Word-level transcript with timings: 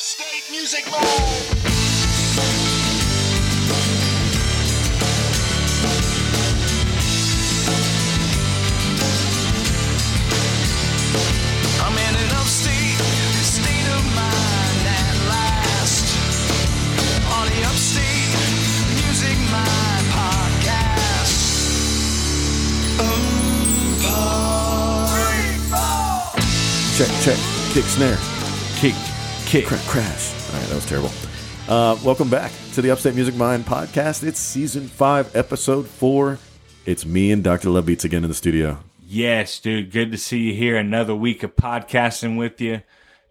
Upstate 0.00 0.50
Music 0.50 0.90
Mode. 0.90 1.02
Check, 26.96 27.08
check. 27.20 27.38
Kick, 27.72 27.84
snare. 27.84 28.18
Kick, 28.76 28.94
kick. 29.50 29.66
Cra- 29.66 29.78
crash. 29.78 30.52
All 30.52 30.60
right, 30.60 30.68
that 30.68 30.74
was 30.76 30.86
terrible. 30.86 31.10
Uh, 31.68 31.98
welcome 32.04 32.30
back 32.30 32.52
to 32.74 32.82
the 32.82 32.90
Upstate 32.90 33.16
Music 33.16 33.34
Mind 33.34 33.64
podcast. 33.64 34.22
It's 34.22 34.38
season 34.38 34.86
five, 34.86 35.34
episode 35.34 35.88
four. 35.88 36.38
It's 36.86 37.04
me 37.04 37.32
and 37.32 37.42
Dr. 37.42 37.68
Love 37.70 37.86
Beats 37.86 38.04
again 38.04 38.22
in 38.22 38.30
the 38.30 38.34
studio. 38.34 38.78
Yes, 39.04 39.58
dude. 39.58 39.90
Good 39.90 40.12
to 40.12 40.18
see 40.18 40.38
you 40.38 40.54
here. 40.54 40.76
Another 40.76 41.16
week 41.16 41.42
of 41.42 41.56
podcasting 41.56 42.38
with 42.38 42.60
you. 42.60 42.82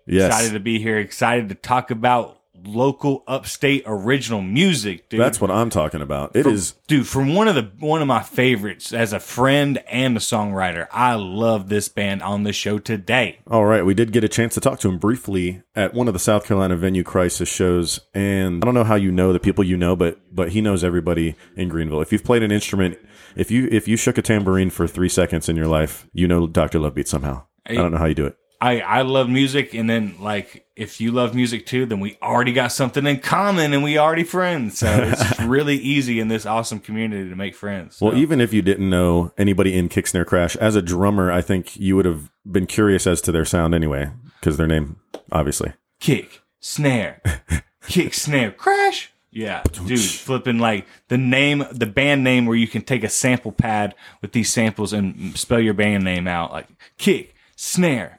Yes. 0.06 0.28
Excited 0.28 0.54
to 0.54 0.60
be 0.60 0.80
here. 0.80 0.98
Excited 0.98 1.50
to 1.50 1.56
talk 1.56 1.90
about 1.90 2.39
local 2.66 3.24
upstate 3.28 3.84
original 3.86 4.42
music, 4.42 5.10
dude. 5.10 5.20
That's 5.20 5.40
what 5.40 5.52
I'm 5.52 5.70
talking 5.70 6.02
about. 6.02 6.36
It 6.36 6.46
is. 6.46 6.74
dude 6.88 7.08
from 7.08 7.36
one 7.36 7.48
of 7.48 7.56
the 7.56 7.72
one 7.80 8.02
of 8.02 8.08
my 8.08 8.22
favorites 8.24 8.94
as 8.94 9.14
a 9.14 9.20
friend 9.20 9.82
and 9.88 10.18
a 10.18 10.20
songwriter. 10.20 10.88
I 10.92 11.16
love 11.16 11.70
this 11.70 11.88
band 11.88 12.22
on 12.22 12.44
the 12.44 12.54
show 12.54 12.80
today. 12.80 13.40
All 13.48 13.66
right, 13.66 13.86
we 13.86 13.94
did 13.94 14.12
get 14.12 14.24
a 14.24 14.30
chance 14.30 14.54
to 14.56 14.60
talk 14.60 14.80
to 14.82 14.90
him 14.90 14.98
briefly 14.98 15.62
at 15.76 15.94
one 15.94 16.08
of 16.08 16.14
the 16.14 16.20
South 16.20 16.46
Carolina 16.46 16.76
venue 16.76 17.04
crisis 17.04 17.50
shows, 17.50 18.00
and 18.14 18.64
I 18.64 18.66
don't 18.66 18.74
know 18.74 18.84
how 18.84 18.96
you 18.96 19.12
know 19.12 19.34
the 19.34 19.40
people 19.40 19.64
you 19.64 19.78
know, 19.78 19.96
but 19.96 20.20
but 20.34 20.50
he 20.50 20.62
knows 20.62 20.84
everybody 20.84 21.36
in 21.56 21.70
Greenville. 21.70 22.02
If 22.02 22.12
you've 22.12 22.24
played 22.24 22.44
an 22.44 22.52
instrument, 22.52 22.98
if 23.36 23.52
you 23.52 23.68
if 23.72 23.88
you 23.88 23.98
shook 23.98 24.18
a 24.18 24.22
tambourine 24.22 24.70
for 24.70 24.88
three 24.88 25.10
seconds 25.10 25.50
in 25.50 25.56
your 25.56 25.68
life, 25.68 26.08
you 26.14 26.28
know 26.28 26.48
Dr. 26.48 26.80
Love 26.80 26.96
Beats 26.96 27.12
somehow. 27.12 27.44
I 27.66 27.76
don't 27.76 27.92
know 27.92 28.00
how 28.00 28.06
you 28.06 28.16
do 28.16 28.26
it. 28.26 28.36
I 28.62 28.82
I 28.82 29.02
love 29.04 29.30
music, 29.30 29.74
and 29.74 29.90
then 29.90 30.16
like 30.20 30.66
if 30.76 31.00
you 31.00 31.12
love 31.12 31.34
music 31.34 31.66
too, 31.66 31.86
then 31.86 32.00
we 32.00 32.18
already 32.22 32.52
got 32.52 32.72
something 32.72 33.06
in 33.06 33.20
common, 33.20 33.74
and 33.74 33.84
we 33.84 33.98
already 33.98 34.24
friends. 34.24 34.80
So 34.80 34.88
it's 34.88 35.40
really 35.42 35.78
easy 35.78 36.20
in 36.20 36.28
this 36.28 36.46
awesome 36.46 36.80
community 36.80 37.30
to 37.30 37.36
make 37.36 37.56
friends. 37.56 38.00
Well, 38.02 38.16
even 38.18 38.42
if 38.42 38.52
you 38.54 38.62
didn't 38.62 38.90
know 38.90 39.32
anybody 39.38 39.78
in 39.78 39.88
Kick 39.90 40.08
Snare 40.08 40.26
Crash, 40.26 40.56
as 40.58 40.76
a 40.76 40.82
drummer, 40.82 41.32
I 41.32 41.42
think 41.42 41.78
you 41.78 41.96
would 41.96 42.06
have 42.06 42.32
been 42.50 42.68
curious 42.68 43.08
as 43.08 43.22
to 43.22 43.32
their 43.32 43.46
sound 43.46 43.74
anyway, 43.74 44.12
because 44.40 44.58
their 44.58 44.68
name, 44.68 44.98
obviously. 45.32 45.74
kick, 46.00 46.42
snare, 46.60 47.22
kick, 47.88 48.14
snare, 48.14 48.52
crash. 48.52 49.12
Yeah, 49.32 49.62
dude, 49.86 50.00
flipping 50.00 50.58
like 50.58 50.88
the 51.08 51.18
name, 51.18 51.64
the 51.72 51.86
band 51.86 52.24
name 52.24 52.48
where 52.48 52.58
you 52.58 52.68
can 52.68 52.82
take 52.82 53.04
a 53.04 53.10
sample 53.10 53.52
pad 53.52 53.94
with 54.24 54.32
these 54.32 54.52
samples 54.52 54.92
and 54.92 55.38
spell 55.38 55.60
your 55.60 55.76
band 55.76 56.04
name 56.04 56.28
out 56.28 56.52
like 56.52 56.68
kick, 56.98 57.36
snare, 57.56 58.19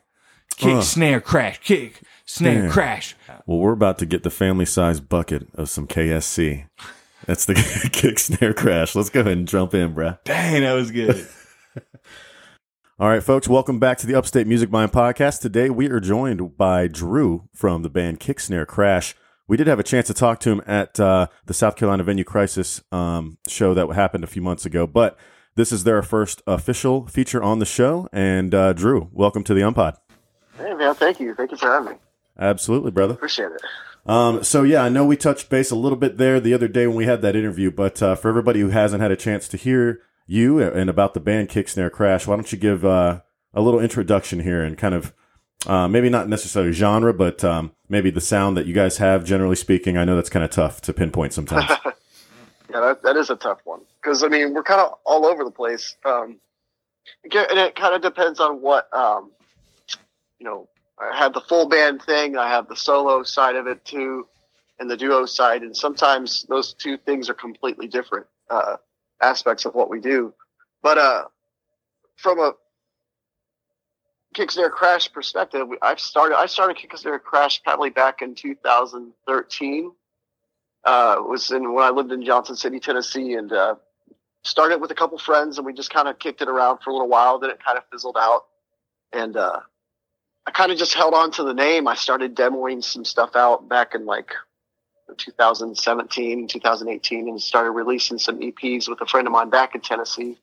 kick, 0.61 0.77
Ugh. 0.77 0.83
snare, 0.83 1.21
crash, 1.21 1.59
kick, 1.61 2.03
snare, 2.27 2.63
Damn. 2.63 2.71
crash. 2.71 3.17
Well, 3.47 3.59
we're 3.59 3.73
about 3.73 3.99
to 3.99 4.07
get 4.07 4.23
the 4.23 4.31
family 4.31 4.67
size 4.67 5.01
bucket 5.01 5.49
of 5.55 5.71
some 5.71 5.87
KSC. 5.87 6.67
That's 7.27 7.45
the 7.47 7.55
Kick 7.93 8.19
Snare 8.19 8.55
Crash. 8.55 8.95
Let's 8.95 9.11
go 9.11 9.21
ahead 9.21 9.37
and 9.37 9.47
jump 9.49 9.75
in, 9.75 9.95
bruh. 9.95 10.19
Dang, 10.25 10.63
that 10.63 10.73
was 10.73 10.91
good. 10.91 11.27
All 12.99 13.09
right, 13.09 13.23
folks, 13.23 13.49
welcome 13.49 13.79
back 13.79 13.99
to 13.99 14.07
the 14.07 14.15
Upstate 14.15 14.47
Music 14.47 14.71
Mind 14.71 14.93
podcast. 14.93 15.41
Today 15.41 15.71
we 15.71 15.89
are 15.89 16.01
joined 16.01 16.57
by 16.59 16.87
Drew 16.87 17.49
from 17.55 17.83
the 17.83 17.89
band 17.91 18.21
Kick 18.21 18.41
Snare 18.41 18.67
Crash. 18.67 19.15
We 19.49 19.57
did 19.57 19.67
have 19.67 19.79
a 19.81 19.85
chance 19.85 20.07
to 20.09 20.15
talk 20.15 20.41
to 20.41 20.51
him 20.51 20.63
at 20.67 21.01
uh, 21.01 21.27
the 21.47 21.55
South 21.55 21.77
Carolina 21.77 22.05
Venue 22.05 22.25
Crisis 22.25 22.83
um, 22.93 23.39
show 23.49 23.73
that 23.75 23.87
happened 23.95 24.25
a 24.25 24.29
few 24.29 24.43
months 24.43 24.67
ago, 24.67 24.87
but 24.87 25.19
this 25.57 25.73
is 25.73 25.85
their 25.85 26.03
first 26.03 26.43
official 26.47 27.07
feature 27.07 27.43
on 27.43 27.59
the 27.59 27.67
show. 27.67 28.09
And 28.13 28.55
uh, 28.55 28.73
Drew, 28.75 29.09
welcome 29.13 29.45
to 29.45 29.55
the 29.55 29.61
UMMPod. 29.63 29.95
Hey 30.61 30.75
man, 30.75 30.95
thank 30.95 31.21
you. 31.21 31.35
Thank 31.35 31.51
you 31.53 31.57
for 31.57 31.71
having 31.71 31.93
me. 31.93 31.97
Absolutely, 32.39 32.91
brother. 32.91 33.15
Appreciate 33.15 33.53
it. 33.53 33.63
Um, 34.07 34.43
so 34.43 34.63
yeah, 34.63 34.83
I 34.83 34.89
know 34.89 35.05
we 35.05 35.17
touched 35.17 35.51
base 35.51 35.71
a 35.71 35.77
little 35.77 35.99
bit 35.99 36.19
there 36.19 36.41
the 36.41 36.55
other 36.55 36.69
day 36.69 36.87
when 36.87 36.97
we 36.97 37.05
had 37.05 37.23
that 37.23 37.37
interview, 37.37 37.71
but 37.71 38.03
uh, 38.03 38.15
for 38.15 38.29
everybody 38.29 38.61
who 38.61 38.71
hasn't 38.71 39.03
had 39.03 39.11
a 39.11 39.17
chance 39.17 39.49
to 39.49 39.57
hear 39.57 40.01
you 40.27 40.61
and 40.61 40.89
about 40.89 41.15
the 41.15 41.21
band 41.21 41.49
Kick 41.49 41.69
Snare 41.69 41.91
Crash, 41.91 42.27
why 42.27 42.37
don't 42.37 42.51
you 42.51 42.59
give 42.59 42.85
uh, 42.85 43.21
a 43.53 43.61
little 43.61 43.81
introduction 43.81 44.41
here 44.41 44.63
and 44.63 44.79
kind 44.79 44.95
of 44.95 45.13
uh, 45.67 45.89
maybe 45.89 46.09
not 46.09 46.29
necessarily 46.29 46.73
genre, 46.73 47.13
but 47.13 47.45
um, 47.45 47.73
maybe 47.89 48.11
the 48.11 48.21
sound 48.21 48.57
that 48.57 48.67
you 48.67 48.73
guys 48.73 48.97
have, 48.99 49.25
generally 49.25 49.57
speaking. 49.57 49.97
I 49.97 50.05
know 50.05 50.17
that's 50.17 50.31
kind 50.31 50.45
of 50.45 50.51
tough 50.51 50.81
to 50.83 50.93
pinpoint 50.93 51.33
sometimes. 51.33 51.71
Yeah, 52.71 52.81
that, 52.81 53.03
that 53.03 53.17
is 53.17 53.31
a 53.31 53.37
tough 53.37 53.59
one 53.65 53.81
because 54.01 54.23
I 54.23 54.29
mean 54.29 54.55
we're 54.55 54.63
kind 54.63 54.81
of 54.81 54.95
all 55.05 55.27
over 55.27 55.43
the 55.43 55.51
place. 55.51 55.97
Um, 56.05 56.39
and 57.25 57.59
it 57.59 57.75
kind 57.75 57.95
of 57.95 58.01
depends 58.01 58.39
on 58.39 58.61
what 58.61 58.93
um, 58.95 59.33
you 60.41 60.47
know. 60.47 60.69
I 60.99 61.17
have 61.17 61.33
the 61.33 61.41
full 61.41 61.67
band 61.67 62.03
thing. 62.03 62.37
I 62.37 62.49
have 62.51 62.69
the 62.69 62.77
solo 62.77 63.23
side 63.23 63.57
of 63.57 63.67
it 63.67 63.85
too, 63.87 64.27
and 64.79 64.91
the 64.91 64.99
duo 64.99 65.25
side. 65.25 65.63
And 65.63 65.75
sometimes 65.75 66.45
those 66.49 66.75
two 66.75 66.99
things 66.99 67.31
are 67.31 67.35
completely 67.35 67.89
different 67.89 68.27
uh, 68.51 68.77
aspects 69.23 69.65
of 69.65 69.75
what 69.75 69.89
we 69.89 70.01
do. 70.01 70.35
But 70.83 70.99
uh, 70.99 71.25
from 72.17 72.39
a 72.39 72.53
Kicksnarecrash 74.35 75.13
perspective, 75.13 75.69
I've 75.83 76.01
started. 76.01 76.37
I 76.37 76.47
started 76.47 76.77
Kicksnarecrash 76.77 77.63
probably 77.63 77.91
back 77.91 78.23
in 78.23 78.35
2013. 78.35 79.93
Uh, 80.83 81.17
was 81.21 81.51
in 81.51 81.73
when 81.75 81.85
I 81.85 81.91
lived 81.91 82.13
in 82.13 82.25
Johnson 82.25 82.57
City, 82.57 82.79
Tennessee, 82.79 83.35
and 83.35 83.53
uh, 83.53 83.75
started 84.45 84.81
with 84.81 84.91
a 84.91 84.95
couple 84.95 85.19
friends, 85.19 85.59
and 85.59 85.67
we 85.67 85.73
just 85.73 85.91
kind 85.91 86.09
of 86.09 86.19
kicked 86.19 86.43
it 86.43 86.49
around 86.49 86.79
for 86.79 86.91
a 86.91 86.93
little 86.93 87.09
while. 87.09 87.39
Then 87.39 87.51
it 87.51 87.63
kind 87.65 87.77
of 87.77 87.85
fizzled 87.91 88.17
out, 88.19 88.45
and 89.13 89.37
uh, 89.37 89.61
I 90.47 90.51
kind 90.53 90.73
of 90.73 90.79
just 90.79 90.95
held 90.95 91.15
on 91.15 91.31
to 91.33 91.45
the 91.45 91.55
name. 91.55 91.87
I 91.87 91.95
started 91.95 92.35
demoing 92.35 92.83
some 92.83 93.05
stuff 93.05 93.37
out 93.37 93.69
back 93.69 93.95
in 93.95 94.07
like 94.07 94.33
2017, 95.17 96.49
2018, 96.49 97.29
and 97.29 97.41
started 97.41 97.71
releasing 97.73 98.19
some 98.19 98.41
EPs 98.41 98.89
with 98.89 99.01
a 99.01 99.07
friend 99.07 99.27
of 99.27 99.33
mine 99.33 99.51
back 99.51 99.75
in 99.75 99.81
Tennessee. 99.81 100.39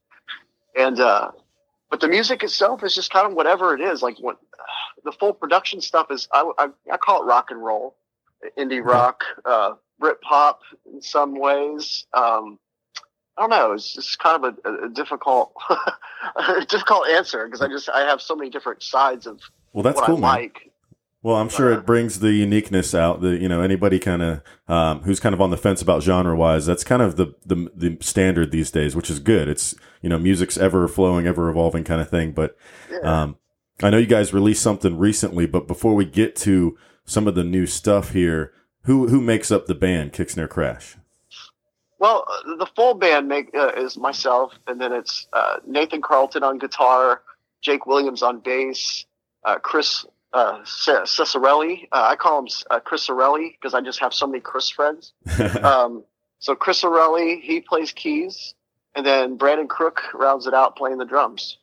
And 0.78 1.00
uh, 1.00 1.32
but 1.90 2.00
the 2.00 2.08
music 2.08 2.44
itself 2.44 2.84
is 2.84 2.94
just 2.94 3.12
kind 3.12 3.28
of 3.28 3.34
whatever 3.34 3.74
it 3.74 3.82
is. 3.82 4.02
Like 4.02 4.18
what 4.20 4.38
the 5.04 5.12
full 5.12 5.34
production 5.34 5.82
stuff 5.82 6.08
is. 6.12 6.28
I, 6.32 6.52
I, 6.58 6.68
I 6.92 6.98
call 6.98 7.24
it 7.24 7.26
rock 7.26 7.52
and 7.52 7.64
roll, 7.64 7.96
indie 8.58 8.84
rock, 8.84 9.24
uh, 9.46 9.74
Brit 10.00 10.22
pop 10.22 10.62
in 10.86 11.02
some 11.02 11.40
ways. 11.40 12.06
Um, 12.14 12.60
I 13.38 13.42
don't 13.42 13.50
know. 13.52 13.74
It's 13.74 13.94
just 13.94 14.18
kind 14.20 14.44
of 14.44 14.58
a, 14.66 14.86
a 14.86 14.90
difficult, 14.90 15.54
a 16.36 16.66
difficult 16.66 17.08
answer 17.08 17.46
because 17.46 17.62
I 17.62 17.68
just 17.68 17.90
I 17.90 18.02
have 18.02 18.22
so 18.22 18.36
many 18.36 18.50
different 18.50 18.84
sides 18.84 19.28
of 19.28 19.40
well, 19.78 19.84
that's 19.84 20.02
cool, 20.02 20.18
I 20.18 20.20
man. 20.20 20.22
like. 20.22 20.72
Well, 21.22 21.36
I'm 21.36 21.50
sure 21.50 21.72
it 21.72 21.86
brings 21.86 22.20
the 22.20 22.32
uniqueness 22.32 22.96
out. 22.96 23.22
The 23.22 23.38
you 23.38 23.48
know 23.48 23.62
anybody 23.62 24.00
kind 24.00 24.24
of 24.24 24.42
um, 24.68 25.04
who's 25.04 25.20
kind 25.20 25.36
of 25.36 25.42
on 25.42 25.52
the 25.52 25.58
fence 25.58 25.84
about 25.84 26.02
genre 26.02 26.36
wise. 26.36 26.66
That's 26.66 26.84
kind 26.84 27.04
of 27.04 27.16
the, 27.16 27.36
the 27.46 27.72
the 27.76 27.98
standard 28.02 28.52
these 28.52 28.72
days, 28.72 28.96
which 28.96 29.12
is 29.12 29.20
good. 29.20 29.48
It's 29.48 29.76
you 30.02 30.10
know 30.10 30.18
music's 30.18 30.58
ever 30.58 30.88
flowing, 30.88 31.28
ever 31.28 31.48
evolving 31.48 31.84
kind 31.84 32.02
of 32.02 32.10
thing. 32.10 32.32
But 32.32 32.58
um, 33.04 33.38
I 33.84 33.92
know 33.92 34.00
you 34.00 34.08
guys 34.08 34.34
released 34.34 34.64
something 34.64 34.98
recently. 34.98 35.46
But 35.46 35.68
before 35.68 35.94
we 35.94 36.06
get 36.06 36.36
to 36.38 36.76
some 37.06 37.28
of 37.28 37.36
the 37.36 37.44
new 37.44 37.68
stuff 37.68 38.14
here, 38.14 38.52
who 38.86 39.10
who 39.10 39.22
makes 39.22 39.52
up 39.52 39.68
the 39.68 39.76
band 39.76 40.12
Kick 40.12 40.32
Snare 40.32 40.48
Crash? 40.48 40.98
Well, 42.00 42.26
the 42.58 42.68
full 42.76 42.96
band 42.96 43.28
make 43.28 43.56
uh, 43.56 43.74
is 43.78 43.96
myself, 43.96 44.54
and 44.66 44.82
then 44.82 44.92
it's 44.92 45.28
uh, 45.34 45.58
Nathan 45.68 46.02
Carlton 46.02 46.42
on 46.42 46.58
guitar, 46.58 47.22
Jake 47.62 47.86
Williams 47.86 48.24
on 48.24 48.40
bass, 48.40 49.06
uh, 49.48 49.58
Chris 49.60 50.06
uh, 50.34 50.60
C- 50.66 50.92
Ciccarelli. 50.92 51.88
Uh, 51.92 52.10
I 52.12 52.16
call 52.16 52.40
him 52.40 52.48
uh, 52.70 52.80
Chris 52.82 53.08
Sorelli 53.08 53.54
because 53.54 53.74
I 53.74 53.82
just 53.82 54.00
have 54.00 54.14
so 54.14 54.28
many 54.28 54.42
Chris 54.42 54.70
friends. 54.70 55.14
um, 55.64 56.04
so 56.40 56.54
Chris 56.54 56.82
Sorelli, 56.82 57.42
he 57.42 57.62
plays 57.62 57.92
keys, 57.94 58.54
and 58.94 59.06
then 59.06 59.38
Brandon 59.38 59.68
Crook 59.68 60.14
rounds 60.14 60.46
it 60.46 60.54
out 60.54 60.76
playing 60.76 60.98
the 60.98 61.06
drums. 61.06 61.58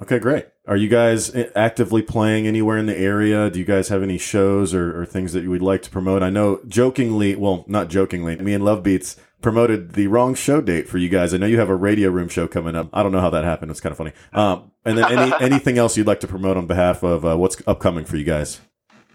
Okay, 0.00 0.18
great. 0.18 0.46
Are 0.66 0.76
you 0.76 0.88
guys 0.88 1.34
actively 1.54 2.02
playing 2.02 2.46
anywhere 2.46 2.78
in 2.78 2.86
the 2.86 2.98
area? 2.98 3.50
Do 3.50 3.58
you 3.58 3.64
guys 3.64 3.88
have 3.88 4.02
any 4.02 4.16
shows 4.16 4.72
or, 4.72 5.00
or 5.00 5.04
things 5.04 5.34
that 5.34 5.42
you 5.42 5.50
would 5.50 5.62
like 5.62 5.82
to 5.82 5.90
promote? 5.90 6.22
I 6.22 6.30
know 6.30 6.60
jokingly, 6.66 7.36
well, 7.36 7.64
not 7.68 7.88
jokingly, 7.88 8.36
me 8.36 8.54
and 8.54 8.64
Love 8.64 8.82
Beats 8.82 9.16
promoted 9.42 9.92
the 9.92 10.06
wrong 10.06 10.34
show 10.34 10.60
date 10.60 10.88
for 10.88 10.98
you 10.98 11.08
guys. 11.08 11.34
I 11.34 11.36
know 11.36 11.46
you 11.46 11.58
have 11.58 11.68
a 11.68 11.76
radio 11.76 12.10
room 12.10 12.28
show 12.28 12.46
coming 12.48 12.74
up. 12.74 12.88
I 12.92 13.02
don't 13.02 13.12
know 13.12 13.20
how 13.20 13.30
that 13.30 13.44
happened. 13.44 13.70
It's 13.70 13.80
kind 13.80 13.90
of 13.90 13.98
funny. 13.98 14.12
Um, 14.32 14.70
and 14.84 14.96
then 14.96 15.18
any, 15.18 15.32
anything 15.40 15.78
else 15.78 15.96
you'd 15.96 16.06
like 16.06 16.20
to 16.20 16.28
promote 16.28 16.56
on 16.56 16.66
behalf 16.66 17.02
of 17.02 17.24
uh, 17.24 17.36
what's 17.36 17.56
upcoming 17.66 18.04
for 18.04 18.16
you 18.16 18.24
guys? 18.24 18.60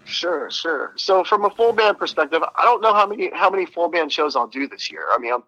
Sure, 0.04 0.50
sure. 0.50 0.94
So 0.96 1.24
from 1.24 1.44
a 1.44 1.50
full 1.50 1.72
band 1.72 1.98
perspective, 1.98 2.42
I 2.56 2.64
don't 2.64 2.80
know 2.80 2.94
how 2.94 3.06
many 3.06 3.30
how 3.34 3.50
many 3.50 3.66
full 3.66 3.90
band 3.90 4.10
shows 4.10 4.36
I'll 4.36 4.46
do 4.46 4.66
this 4.66 4.90
year. 4.90 5.04
I 5.12 5.18
mean, 5.18 5.34
I'm 5.34 5.42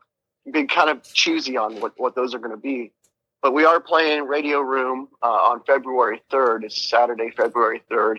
being 0.52 0.68
kind 0.68 0.90
of 0.90 1.02
choosy 1.02 1.56
on 1.56 1.80
what, 1.80 1.94
what 1.96 2.14
those 2.14 2.34
are 2.34 2.38
going 2.38 2.50
to 2.50 2.56
be. 2.56 2.92
But 3.42 3.54
we 3.54 3.64
are 3.64 3.80
playing 3.80 4.26
Radio 4.26 4.60
Room 4.60 5.08
uh, 5.22 5.26
on 5.26 5.62
February 5.64 6.22
3rd. 6.30 6.64
It's 6.64 6.90
Saturday, 6.90 7.30
February 7.30 7.82
3rd. 7.90 8.18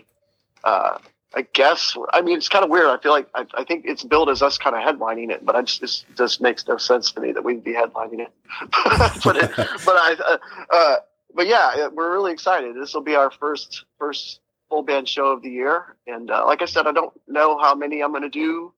Uh, 0.64 0.98
I 1.34 1.42
guess. 1.52 1.96
I 2.12 2.20
mean, 2.20 2.36
it's 2.36 2.48
kind 2.48 2.64
of 2.64 2.70
weird. 2.70 2.86
I 2.86 2.98
feel 2.98 3.12
like 3.12 3.28
I, 3.34 3.46
I 3.54 3.64
think 3.64 3.84
it's 3.86 4.04
billed 4.04 4.28
as 4.28 4.42
us 4.42 4.58
kind 4.58 4.76
of 4.76 4.82
headlining 4.82 5.30
it, 5.30 5.44
but 5.44 5.56
I 5.56 5.62
just 5.62 5.82
it 5.82 6.16
just 6.16 6.40
makes 6.40 6.66
no 6.66 6.76
sense 6.76 7.10
to 7.12 7.20
me 7.20 7.32
that 7.32 7.42
we'd 7.42 7.64
be 7.64 7.72
headlining 7.72 8.20
it. 8.20 8.32
but 9.24 9.36
it, 9.36 9.50
but 9.56 9.96
I 9.96 10.16
uh, 10.26 10.38
uh, 10.70 10.96
but 11.34 11.46
yeah, 11.46 11.88
we're 11.88 12.12
really 12.12 12.32
excited. 12.32 12.76
This 12.76 12.94
will 12.94 13.02
be 13.02 13.14
our 13.14 13.30
first 13.30 13.84
first 13.98 14.40
full 14.68 14.82
band 14.82 15.08
show 15.08 15.28
of 15.28 15.42
the 15.42 15.50
year, 15.50 15.96
and 16.06 16.30
uh, 16.30 16.44
like 16.46 16.62
I 16.62 16.66
said, 16.66 16.86
I 16.86 16.92
don't 16.92 17.12
know 17.26 17.58
how 17.58 17.74
many 17.74 18.02
I'm 18.02 18.10
going 18.10 18.22
to 18.22 18.28
do. 18.28 18.72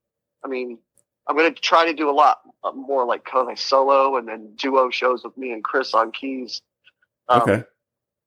I 0.45 0.49
mean, 0.49 0.79
I'm 1.27 1.37
going 1.37 1.53
to 1.53 1.61
try 1.61 1.87
to 1.87 1.95
do 1.95 2.11
a 2.11 2.13
lot 2.13 2.41
uh, 2.63 2.73
more 2.73 3.05
like 3.05 3.25
kind 3.25 3.51
of 3.51 3.59
solo 3.59 4.17
and 4.17 4.29
then 4.29 4.55
duo 4.57 4.91
shows 4.91 5.25
with 5.25 5.37
me 5.37 5.53
and 5.53 5.65
Chris 5.65 5.95
on 5.95 6.13
keys. 6.13 6.63
Um, 7.29 7.43
Okay. 7.43 7.65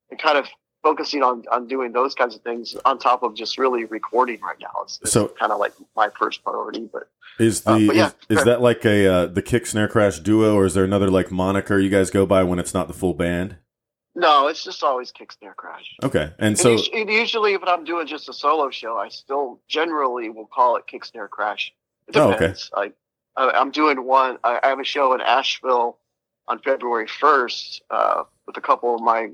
And 0.10 0.20
kind 0.22 0.38
of 0.38 0.48
focusing 0.88 1.22
on, 1.24 1.44
on 1.52 1.68
doing 1.68 1.92
those 1.92 2.16
kinds 2.16 2.34
of 2.36 2.42
things 2.42 2.76
on 2.86 2.98
top 2.98 3.24
of 3.24 3.36
just 3.36 3.58
really 3.58 3.84
recording 3.86 4.40
right 4.42 4.58
now. 4.62 4.72
It's, 4.84 5.00
it's 5.02 5.12
So- 5.12 5.28
kind 5.28 5.52
of 5.52 5.60
like 5.60 5.74
my 5.96 6.10
first 6.18 6.44
priority, 6.44 6.90
but 6.92 7.10
Is 7.40 7.62
the 7.62 7.72
Uh, 7.72 7.80
but 7.88 7.96
yeah, 7.96 8.12
is, 8.30 8.38
is 8.40 8.44
that 8.46 8.62
like 8.62 8.86
a 8.86 9.08
uh, 9.14 9.26
the 9.28 9.42
kick 9.42 9.66
snare 9.66 9.88
crash 9.90 10.20
duo, 10.20 10.56
or 10.56 10.66
is 10.66 10.74
there 10.74 10.86
another 10.86 11.10
like 11.10 11.30
moniker 11.32 11.78
you 11.78 11.90
guys 11.90 12.10
go 12.10 12.26
by 12.26 12.44
when 12.44 12.58
it's 12.60 12.74
not 12.74 12.88
the 12.88 12.94
full 12.94 13.14
band? 13.14 13.58
no, 14.16 14.48
it's 14.48 14.64
just 14.64 14.82
always 14.84 15.12
kick 15.12 15.32
snare 15.32 15.54
crash. 15.54 15.96
Okay, 16.04 16.32
and 16.40 16.58
so 16.58 16.76
and 16.94 17.08
usually, 17.10 17.54
if 17.54 17.62
I'm 17.64 17.84
doing 17.84 18.08
just 18.08 18.28
a 18.30 18.34
solo 18.34 18.72
show, 18.72 18.98
I 18.98 19.10
still 19.10 19.62
generally 19.68 20.30
will 20.30 20.48
call 20.48 20.78
it 20.78 20.88
kick 20.88 21.06
snare 21.06 21.28
crash. 21.28 21.72
It 22.08 22.18
Oh, 22.18 22.34
okay. 22.34 22.54
I, 22.76 22.92
I, 23.36 23.52
I'm 23.52 23.70
doing 23.70 24.04
one. 24.04 24.38
I, 24.44 24.60
I 24.64 24.70
have 24.70 24.80
a 24.80 24.84
show 24.84 25.14
in 25.14 25.22
Asheville 25.22 26.00
on 26.48 26.58
February 26.60 27.06
1st 27.06 27.82
uh, 27.92 28.24
with 28.48 28.58
a 28.58 28.62
couple 28.62 28.96
of 28.96 29.02
my 29.02 29.30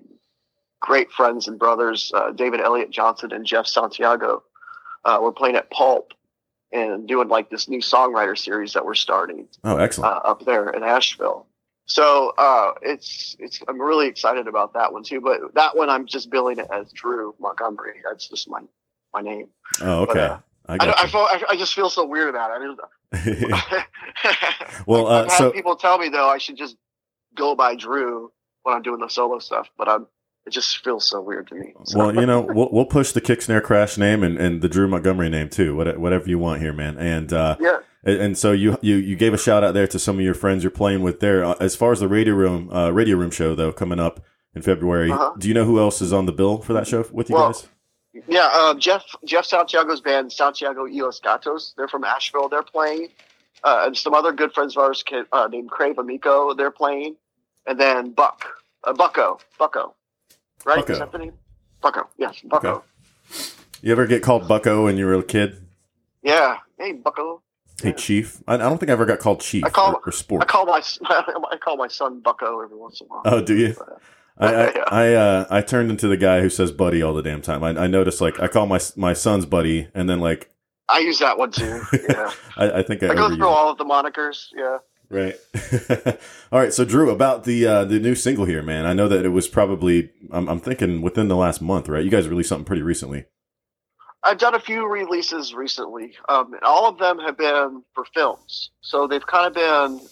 great 0.84 1.10
friends 1.12 1.48
and 1.48 1.58
brothers, 1.58 2.12
uh, 2.14 2.32
David 2.32 2.60
Elliott 2.60 2.92
Johnson 2.92 3.32
and 3.32 3.46
Jeff 3.46 3.66
Santiago. 3.66 4.44
Uh, 5.06 5.18
we're 5.22 5.32
playing 5.32 5.56
at 5.56 5.72
Pulp 5.72 6.12
and 6.74 7.08
doing 7.08 7.30
like 7.30 7.50
this 7.50 7.70
new 7.70 7.80
songwriter 7.80 8.38
series 8.38 8.74
that 8.74 8.86
we're 8.86 8.94
starting 8.94 9.48
oh, 9.64 9.78
excellent. 9.78 10.14
uh, 10.14 10.18
up 10.18 10.44
there 10.46 10.70
in 10.70 10.84
Asheville. 10.84 11.48
So 11.86 12.34
uh, 12.38 12.74
it's 12.82 13.38
it's 13.40 13.62
I'm 13.68 13.82
really 13.82 14.08
excited 14.08 14.48
about 14.48 14.74
that 14.74 14.92
one 14.92 15.04
too. 15.04 15.22
But 15.22 15.54
that 15.56 15.76
one 15.78 15.90
I'm 15.90 16.06
just 16.06 16.30
billing 16.30 16.60
it 16.60 16.68
as 16.72 16.92
Drew 16.92 17.34
Montgomery. 17.40 18.02
That's 18.04 18.28
just 18.28 18.50
my 18.50 18.60
my 19.14 19.22
name. 19.22 19.48
oh, 19.82 20.06
but, 20.06 20.18
okay. 20.18 20.20
uh, 20.20 20.38
I 20.68 20.74
I, 20.74 20.78
don't- 20.78 21.00
I, 21.00 21.08
feel, 21.08 21.28
I, 21.50 21.56
just 21.58 21.74
feel 21.74 21.90
so 21.90 22.06
weird 22.06 22.30
about 22.30 22.52
it. 22.62 22.80
I 23.14 23.86
Well, 24.88 25.08
uh, 25.08 25.30
so- 25.30 25.52
people 25.52 25.78
tell 25.78 25.98
me 25.98 26.10
though 26.10 26.28
I 26.28 26.40
should 26.40 26.58
just 26.58 26.76
go 27.36 27.56
by 27.56 27.76
Drew 27.76 28.32
when 28.64 28.76
I'm 28.76 28.82
doing 28.82 29.00
the 29.00 29.10
solo 29.10 29.40
stuff, 29.40 29.70
but 29.78 29.88
I'm 29.88 30.08
it 30.46 30.50
just 30.52 30.84
feels 30.84 31.08
so 31.08 31.22
weird 31.22 31.48
to 31.48 31.56
me. 31.56 31.74
So- 31.86 32.00
well, 32.00 32.16
you 32.16 32.26
know, 32.26 32.42
we'll, 32.42 32.70
we'll 32.72 32.86
push 32.86 33.12
the 33.12 33.22
kick 33.22 33.42
snare 33.42 33.62
crash 33.62 33.98
name 33.98 34.24
and, 34.24 34.38
and 34.38 34.62
the 34.62 34.70
Drew 34.70 34.88
Montgomery 34.88 35.30
name 35.30 35.50
too. 35.50 35.76
What, 35.76 35.98
whatever 35.98 36.28
you 36.30 36.38
want 36.40 36.62
here, 36.62 36.74
man. 36.74 36.98
And 36.98 37.32
uh, 37.32 37.56
yeah. 37.60 37.80
and, 38.04 38.38
so 38.38 38.52
you, 38.52 38.78
you 38.82 38.96
you 38.98 39.16
gave 39.16 39.34
a 39.34 39.38
shout 39.38 39.64
out 39.64 39.74
there 39.74 39.88
to 39.88 39.98
some 40.00 40.18
of 40.18 40.22
your 40.26 40.34
friends 40.34 40.64
you're 40.64 40.72
playing 40.72 41.02
with 41.02 41.20
there. 41.22 41.44
Uh, 41.46 41.56
as 41.60 41.76
far 41.76 41.92
as 41.92 42.00
the 42.02 42.08
radio 42.08 42.34
room 42.34 42.70
uh, 42.72 42.90
radio 42.92 43.16
room 43.18 43.32
show 43.32 43.56
though, 43.56 43.72
coming 43.72 44.00
up 44.00 44.20
in 44.56 44.62
February, 44.62 45.12
Uh-huh. 45.12 45.34
do 45.38 45.48
you 45.48 45.54
know 45.54 45.66
who 45.66 45.80
else 45.80 46.02
is 46.02 46.12
on 46.14 46.26
the 46.26 46.32
bill 46.34 46.58
for 46.60 46.74
that 46.74 46.88
show 46.88 47.06
with 47.12 47.30
you 47.30 47.36
Well, 47.36 47.52
guys? 47.54 47.68
Yeah, 48.28 48.50
uh, 48.54 48.74
Jeff 48.76 49.04
Jeff 49.26 49.46
Santiago's 49.46 50.02
band 50.02 50.32
Santiago 50.32 50.84
y 50.84 51.00
Los 51.02 51.20
Gatos. 51.20 51.74
They're 51.76 51.88
from 51.88 52.04
Asheville. 52.04 52.48
They're 52.50 52.62
playing, 52.62 53.08
uh, 53.64 53.86
and 53.88 53.98
some 53.98 54.14
other 54.14 54.32
good 54.32 54.54
friends 54.54 54.76
of 54.78 54.84
ours 54.84 55.04
uh, 55.32 55.48
named 55.52 55.72
Crave 55.72 55.98
Amico. 55.98 56.54
They're 56.54 56.70
playing, 56.70 57.16
and 57.66 57.80
then 57.80 58.12
Buck, 58.12 58.46
uh, 58.84 58.94
Bucko, 58.94 59.40
Bucko, 59.58 59.96
right? 60.66 60.78
Bucko. 60.80 60.94
Is 60.94 61.00
that 61.00 61.12
the 61.12 61.18
name? 61.20 61.34
Bucko. 61.82 62.08
Yes, 62.18 62.42
Bucko. 62.44 62.84
You 63.82 63.92
ever 63.92 64.08
get 64.08 64.24
called 64.24 64.48
Bucko 64.48 64.86
when 64.86 64.98
you 64.98 65.06
were 65.06 65.16
a 65.16 65.24
kid? 65.24 65.58
Yeah. 66.22 66.58
Hey, 66.78 66.94
Bucko. 66.94 67.42
Hey, 67.82 67.90
Yeah. 67.90 67.96
Chief. 67.96 68.42
I, 68.48 68.56
I 68.56 68.58
don't 68.58 68.78
think 68.78 68.90
I 68.90 68.94
ever 68.94 69.06
got 69.06 69.20
called 69.20 69.42
Chief 69.42 69.64
I 69.66 69.70
call- 69.70 69.96
or, 69.96 70.02
or 70.06 70.12
Sport. 70.12 70.42
I 70.42 70.46
call 70.46 70.66
my 70.66 70.82
I 71.06 71.58
call 71.60 71.76
my 71.78 71.88
son 71.88 72.22
Bucko 72.22 72.62
every 72.62 72.78
once 72.78 73.02
in 73.02 73.08
a 73.08 73.10
while. 73.10 73.22
Oh, 73.26 73.42
do 73.42 73.56
you? 73.56 73.76
I 74.38 74.48
I 74.48 74.52
Yeah. 74.76 74.84
I, 74.88 75.14
uh, 75.14 75.46
I 75.50 75.62
turned 75.62 75.92
into 75.92 76.08
the 76.08 76.18
guy 76.18 76.42
who 76.42 76.50
says 76.50 76.72
buddy 76.72 77.02
all 77.02 77.14
the 77.14 77.22
damn 77.24 77.42
time. 77.42 77.64
I, 77.64 77.70
I 77.72 77.88
noticed 77.88 78.22
like 78.22 78.40
I 78.40 78.48
call 78.48 78.66
my 78.68 78.80
my 78.96 79.14
son's 79.14 79.46
buddy, 79.46 79.90
and 79.94 80.10
then 80.10 80.20
like 80.20 80.50
I 80.90 81.00
use 81.00 81.20
that 81.20 81.38
one 81.38 81.52
too. 81.52 81.82
Yeah, 82.10 82.32
I, 82.58 82.72
I 82.80 82.84
think 82.84 83.04
I, 83.04 83.10
I 83.10 83.16
go 83.16 83.30
through 83.36 83.48
all 83.48 83.70
of 83.72 83.78
the 83.78 83.86
monikers. 83.86 84.48
Yeah. 84.56 84.78
Right. 85.14 85.36
all 86.52 86.60
right, 86.60 86.74
so 86.74 86.84
Drew, 86.84 87.10
about 87.10 87.44
the 87.44 87.66
uh, 87.66 87.86
the 87.86 88.00
new 88.00 88.16
single 88.16 88.46
here, 88.46 88.62
man. 88.62 88.86
I 88.86 88.94
know 88.94 89.08
that 89.08 89.26
it 89.26 89.30
was 89.30 89.48
probably 89.48 90.12
I'm, 90.32 90.50
I'm 90.50 90.60
thinking 90.60 91.02
within 91.02 91.28
the 91.28 91.36
last 91.36 91.62
month, 91.62 91.88
right? 91.88 92.04
You 92.04 92.12
guys 92.12 92.28
released 92.28 92.50
something 92.50 92.66
pretty 92.66 92.82
recently. 92.82 93.26
I've 94.24 94.38
done 94.38 94.56
a 94.56 94.60
few 94.60 94.88
releases 94.88 95.54
recently. 95.54 96.16
Um, 96.30 96.54
and 96.54 96.64
all 96.64 96.88
of 96.88 96.98
them 96.98 97.20
have 97.20 97.38
been 97.38 97.84
for 97.94 98.06
films, 98.14 98.72
so 98.82 99.08
they've 99.08 99.26
kind 99.26 99.48
of 99.48 99.54
been 99.54 100.08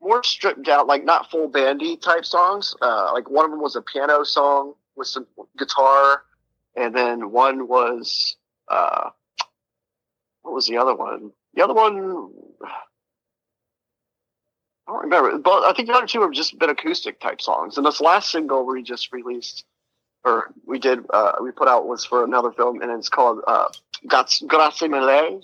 more 0.00 0.22
stripped 0.22 0.64
down, 0.64 0.86
like 0.86 1.04
not 1.04 1.30
full 1.30 1.48
bandy 1.48 1.96
type 1.96 2.26
songs. 2.26 2.76
Uh, 2.82 3.10
like 3.12 3.30
one 3.30 3.46
of 3.46 3.50
them 3.50 3.60
was 3.60 3.76
a 3.76 3.82
piano 3.82 4.22
song 4.24 4.74
with 4.96 5.08
some 5.08 5.26
guitar, 5.58 6.22
and 6.76 6.94
then 6.94 7.30
one 7.30 7.66
was 7.68 8.36
uh, 8.68 9.10
what 10.42 10.54
was 10.54 10.66
the 10.66 10.76
other 10.76 10.94
one? 10.94 11.30
The 11.54 11.64
other 11.64 11.74
one. 11.74 12.30
I 14.86 14.92
don't 14.92 15.02
remember, 15.02 15.38
but 15.38 15.64
I 15.64 15.72
think 15.72 15.88
the 15.88 15.94
other 15.94 16.06
two 16.06 16.22
have 16.22 16.32
just 16.32 16.58
been 16.58 16.70
acoustic 16.70 17.20
type 17.20 17.40
songs. 17.40 17.76
And 17.76 17.86
this 17.86 18.00
last 18.00 18.30
single 18.30 18.66
we 18.66 18.82
just 18.82 19.12
released 19.12 19.64
or 20.24 20.52
we 20.66 20.78
did 20.78 21.00
uh, 21.10 21.32
we 21.42 21.50
put 21.50 21.68
out 21.68 21.86
was 21.86 22.04
for 22.04 22.24
another 22.24 22.50
film 22.52 22.80
and 22.80 22.90
it's 22.90 23.08
called 23.08 23.40
uh 23.46 23.68
Grazie 24.06 24.88
Mille 24.88 25.40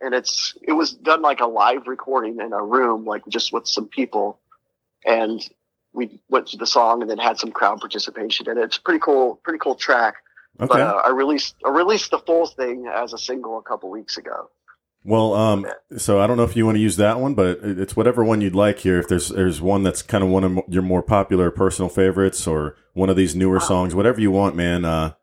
and 0.00 0.14
it's 0.14 0.56
it 0.62 0.72
was 0.72 0.92
done 0.92 1.22
like 1.22 1.40
a 1.40 1.46
live 1.46 1.86
recording 1.86 2.40
in 2.40 2.52
a 2.52 2.62
room 2.62 3.04
like 3.04 3.22
just 3.28 3.52
with 3.52 3.66
some 3.66 3.88
people 3.88 4.40
and 5.04 5.48
we 5.92 6.20
went 6.28 6.48
through 6.48 6.58
the 6.58 6.66
song 6.66 7.00
and 7.00 7.10
then 7.10 7.18
had 7.18 7.38
some 7.38 7.50
crowd 7.50 7.80
participation 7.80 8.48
and. 8.48 8.58
It's 8.58 8.78
pretty 8.78 9.00
cool 9.00 9.36
pretty 9.42 9.58
cool 9.58 9.74
track. 9.74 10.14
Okay. 10.60 10.66
But 10.66 10.80
uh, 10.80 11.02
I 11.04 11.10
released 11.10 11.54
I 11.64 11.70
released 11.70 12.10
the 12.10 12.18
full 12.18 12.46
thing 12.46 12.90
as 12.92 13.12
a 13.12 13.18
single 13.18 13.58
a 13.58 13.62
couple 13.62 13.90
weeks 13.90 14.16
ago. 14.16 14.50
Well, 15.08 15.32
um, 15.32 15.66
so 15.96 16.20
I 16.20 16.26
don't 16.26 16.36
know 16.36 16.44
if 16.44 16.54
you 16.54 16.66
want 16.66 16.76
to 16.76 16.82
use 16.82 16.96
that 16.96 17.18
one, 17.18 17.32
but 17.32 17.60
it's 17.62 17.96
whatever 17.96 18.22
one 18.22 18.42
you'd 18.42 18.54
like 18.54 18.80
here. 18.80 18.98
If 18.98 19.08
there's 19.08 19.30
there's 19.30 19.58
one 19.58 19.82
that's 19.82 20.02
kind 20.02 20.22
of 20.22 20.28
one 20.28 20.44
of 20.44 20.58
your 20.68 20.82
more 20.82 21.02
popular 21.02 21.50
personal 21.50 21.88
favorites, 21.88 22.46
or 22.46 22.76
one 22.92 23.08
of 23.08 23.16
these 23.16 23.34
newer 23.34 23.58
songs, 23.58 23.94
whatever 23.94 24.20
you 24.20 24.30
want, 24.30 24.54
man. 24.54 24.84
Uh, 24.84 25.14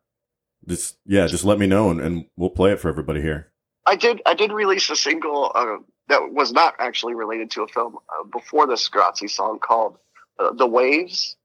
just 0.68 0.98
yeah, 1.06 1.28
just 1.28 1.46
let 1.46 1.60
me 1.60 1.68
know 1.68 1.92
and, 1.92 2.02
and 2.02 2.26
we'll 2.36 2.50
play 2.50 2.72
it 2.72 2.80
for 2.80 2.90
everybody 2.90 3.22
here. 3.22 3.52
I 3.86 3.96
did. 3.96 4.24
I 4.26 4.34
did 4.34 4.52
release 4.52 4.90
a 4.90 4.96
single 4.96 5.52
uh, 5.54 5.78
that 6.08 6.32
was 6.32 6.52
not 6.52 6.74
actually 6.80 7.14
related 7.14 7.52
to 7.52 7.62
a 7.62 7.68
film 7.68 7.98
uh, 8.10 8.24
before 8.24 8.66
this 8.66 8.90
Grazi 8.90 9.30
song 9.30 9.60
called 9.60 9.98
uh, 10.40 10.54
"The 10.54 10.66
Waves," 10.66 11.36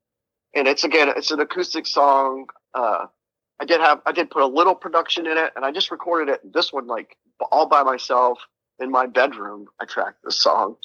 and 0.54 0.66
it's 0.66 0.85
again 0.85 1.12
it's 1.14 1.30
an 1.30 1.40
acoustic 1.40 1.87
song. 1.87 2.47
I 3.61 3.64
did 3.64 3.81
have 3.81 4.00
I 4.07 4.12
did 4.12 4.31
put 4.31 4.43
a 4.43 4.47
little 4.47 4.75
production 4.75 5.26
in 5.26 5.37
it, 5.37 5.52
and 5.57 5.64
I 5.64 5.73
just 5.73 5.90
recorded 5.90 6.33
it. 6.33 6.52
This 6.52 6.73
one 6.73 6.87
like 6.87 7.17
all 7.52 7.67
by 7.67 7.83
myself 7.83 8.38
in 8.79 8.90
my 8.90 9.07
bedroom. 9.07 9.67
I 9.81 9.85
tracked 9.85 10.25
this 10.25 10.40
song, 10.40 10.76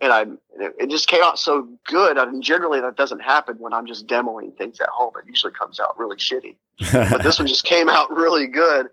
and 0.00 0.12
I 0.12 0.22
it, 0.60 0.74
it 0.78 0.90
just 0.90 1.08
came 1.08 1.22
out 1.22 1.38
so 1.38 1.68
good. 1.86 2.18
I 2.18 2.26
mean, 2.26 2.42
generally 2.42 2.80
that 2.80 2.96
doesn't 2.96 3.20
happen 3.20 3.56
when 3.58 3.72
I'm 3.72 3.86
just 3.86 4.06
demoing 4.06 4.56
things 4.56 4.80
at 4.80 4.88
home. 4.88 5.12
It 5.18 5.28
usually 5.28 5.52
comes 5.52 5.78
out 5.78 5.98
really 5.98 6.16
shitty 6.16 6.56
but 6.78 7.22
this 7.22 7.38
one 7.38 7.48
just 7.48 7.64
came 7.64 7.88
out 7.88 8.10
really 8.10 8.46
good. 8.46 8.88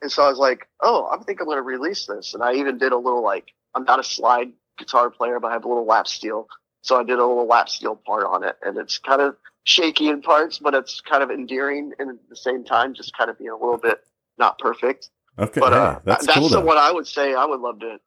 And 0.00 0.10
so 0.10 0.22
I 0.22 0.28
was 0.28 0.38
like, 0.38 0.68
oh, 0.80 1.08
I 1.10 1.22
think 1.24 1.40
I'm 1.40 1.46
going 1.46 1.58
to 1.58 1.62
release 1.62 2.06
this. 2.06 2.34
And 2.34 2.42
I 2.42 2.54
even 2.54 2.78
did 2.78 2.92
a 2.92 2.96
little 2.96 3.22
like, 3.22 3.52
I'm 3.74 3.84
not 3.84 3.98
a 3.98 4.04
slide 4.04 4.52
guitar 4.78 5.10
player, 5.10 5.40
but 5.40 5.48
I 5.48 5.52
have 5.52 5.64
a 5.64 5.68
little 5.68 5.86
lap 5.86 6.06
steel. 6.06 6.46
So 6.82 6.98
I 6.98 7.02
did 7.02 7.18
a 7.18 7.26
little 7.26 7.46
lap 7.46 7.68
steel 7.68 7.96
part 7.96 8.24
on 8.24 8.44
it. 8.44 8.56
And 8.62 8.78
it's 8.78 8.98
kind 8.98 9.20
of 9.20 9.36
shaky 9.68 10.08
in 10.08 10.22
parts, 10.22 10.58
but 10.58 10.74
it's 10.74 11.00
kind 11.00 11.22
of 11.22 11.30
endearing 11.30 11.92
and 11.98 12.10
at 12.10 12.16
the 12.28 12.36
same 12.36 12.64
time, 12.64 12.94
just 12.94 13.16
kind 13.16 13.28
of 13.30 13.38
being 13.38 13.50
a 13.50 13.54
little 13.56 13.76
bit 13.78 14.00
not 14.38 14.58
perfect. 14.58 15.10
okay, 15.38 15.60
But 15.60 15.72
hey, 15.72 15.78
uh, 15.78 15.98
that's, 16.04 16.26
that's, 16.26 16.38
cool. 16.38 16.48
the 16.48 16.60
Though. 16.60 16.64
one 16.66 16.78
I 16.78 16.90
would 16.92 17.06
say 17.06 17.34
I 17.34 17.44
would 17.44 17.60
love 17.60 17.80
to, 17.80 17.98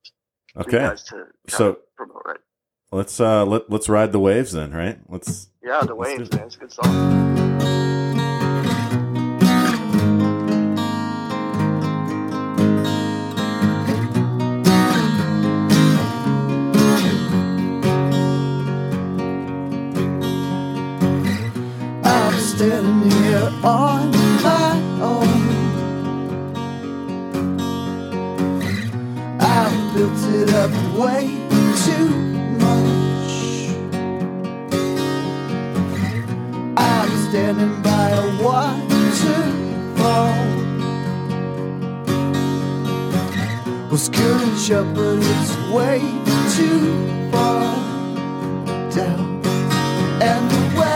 Okay, 0.57 0.79
guys 0.79 1.03
to 1.03 1.27
So- 1.47 1.77
promote, 1.95 2.23
right? 2.25 2.39
let's 2.91 3.19
uh 3.21 3.45
let 3.45 3.69
let's 3.69 3.87
ride 3.87 4.11
the 4.11 4.19
waves 4.19 4.51
then, 4.51 4.73
right? 4.73 4.99
Let's 5.07 5.47
Yeah, 5.63 5.81
the 5.81 5.95
waves, 6.03 6.29
man. 6.33 6.47
It's 6.47 6.55
a 6.55 6.59
good 6.59 6.71
song. 6.73 7.80
Standing 22.61 23.09
here 23.09 23.51
on 23.63 24.11
my 24.43 24.71
own. 25.01 25.39
I've 29.39 29.95
built 29.95 30.23
it 30.39 30.53
up 30.53 30.71
way 30.95 31.23
too 31.85 32.09
much. 32.65 33.31
I'm 36.77 37.11
standing 37.29 37.81
by 37.81 38.09
a 38.09 38.25
waterfall. 38.43 38.91
was 43.89 44.07
good 44.07 44.41
up, 44.71 44.85
but 44.93 45.17
it's 45.19 45.53
way 45.73 45.99
too 46.55 47.31
far 47.31 47.75
down. 48.91 49.41
And 50.21 50.43
the 50.51 50.90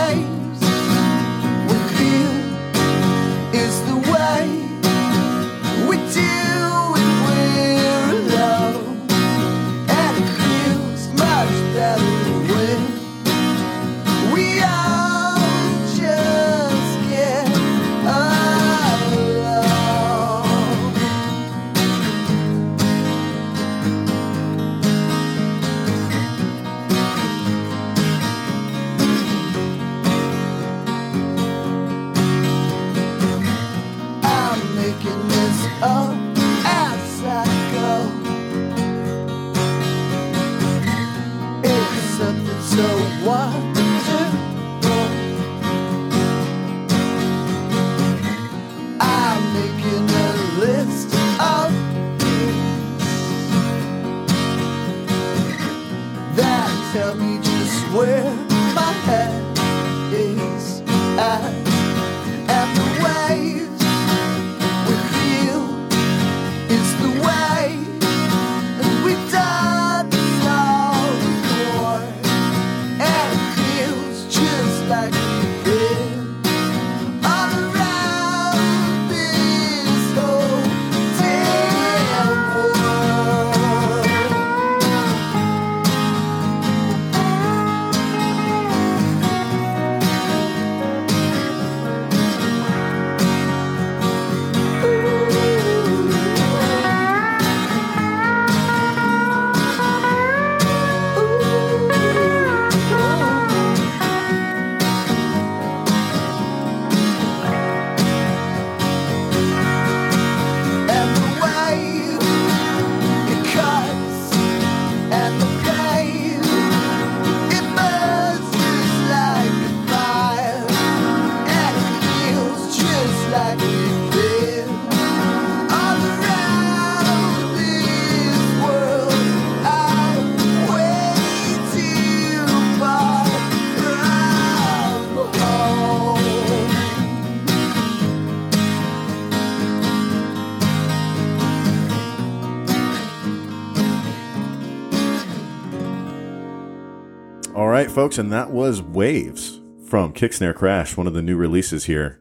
folks, 147.96 148.18
and 148.18 148.30
that 148.30 148.50
was 148.50 148.82
Waves 148.82 149.62
from 149.88 150.12
Kicksnare 150.12 150.54
Crash, 150.54 150.98
one 150.98 151.06
of 151.06 151.14
the 151.14 151.22
new 151.22 151.34
releases 151.34 151.86
here, 151.86 152.20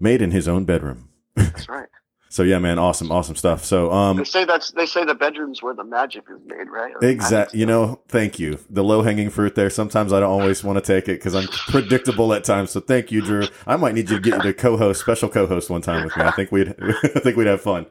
made 0.00 0.20
in 0.20 0.32
his 0.32 0.48
own 0.48 0.64
bedroom. 0.64 1.08
That's 1.36 1.68
right. 1.68 1.88
So 2.30 2.42
yeah, 2.42 2.58
man, 2.58 2.80
awesome, 2.80 3.12
awesome 3.12 3.36
stuff. 3.36 3.64
So 3.64 3.92
um, 3.92 4.16
They 4.16 4.24
say 4.24 4.44
that's 4.44 4.72
they 4.72 4.86
say 4.86 5.04
the 5.04 5.14
bedroom's 5.14 5.62
where 5.62 5.72
the 5.72 5.84
magic 5.84 6.24
is 6.28 6.40
made, 6.44 6.68
right? 6.68 6.92
Or 6.92 7.08
exact, 7.08 7.54
you 7.54 7.64
know, 7.64 8.00
thank 8.08 8.40
you. 8.40 8.58
The 8.68 8.82
low 8.82 9.02
hanging 9.02 9.30
fruit 9.30 9.54
there. 9.54 9.70
Sometimes 9.70 10.12
I 10.12 10.18
don't 10.18 10.32
always 10.32 10.64
want 10.64 10.76
to 10.76 10.80
take 10.84 11.04
it 11.04 11.20
because 11.20 11.36
I'm 11.36 11.46
predictable 11.46 12.34
at 12.34 12.42
times. 12.42 12.72
So 12.72 12.80
thank 12.80 13.12
you, 13.12 13.22
Drew. 13.22 13.44
I 13.68 13.76
might 13.76 13.94
need 13.94 14.10
you 14.10 14.16
to 14.16 14.20
get 14.20 14.38
you 14.38 14.50
to 14.50 14.52
co-host, 14.52 15.00
special 15.00 15.28
co-host 15.28 15.70
one 15.70 15.80
time 15.80 16.02
with 16.02 16.16
me. 16.16 16.24
I 16.24 16.32
think 16.32 16.50
we'd, 16.50 16.74
I 16.82 17.20
think 17.20 17.36
we'd 17.36 17.46
have 17.46 17.60
fun. 17.60 17.86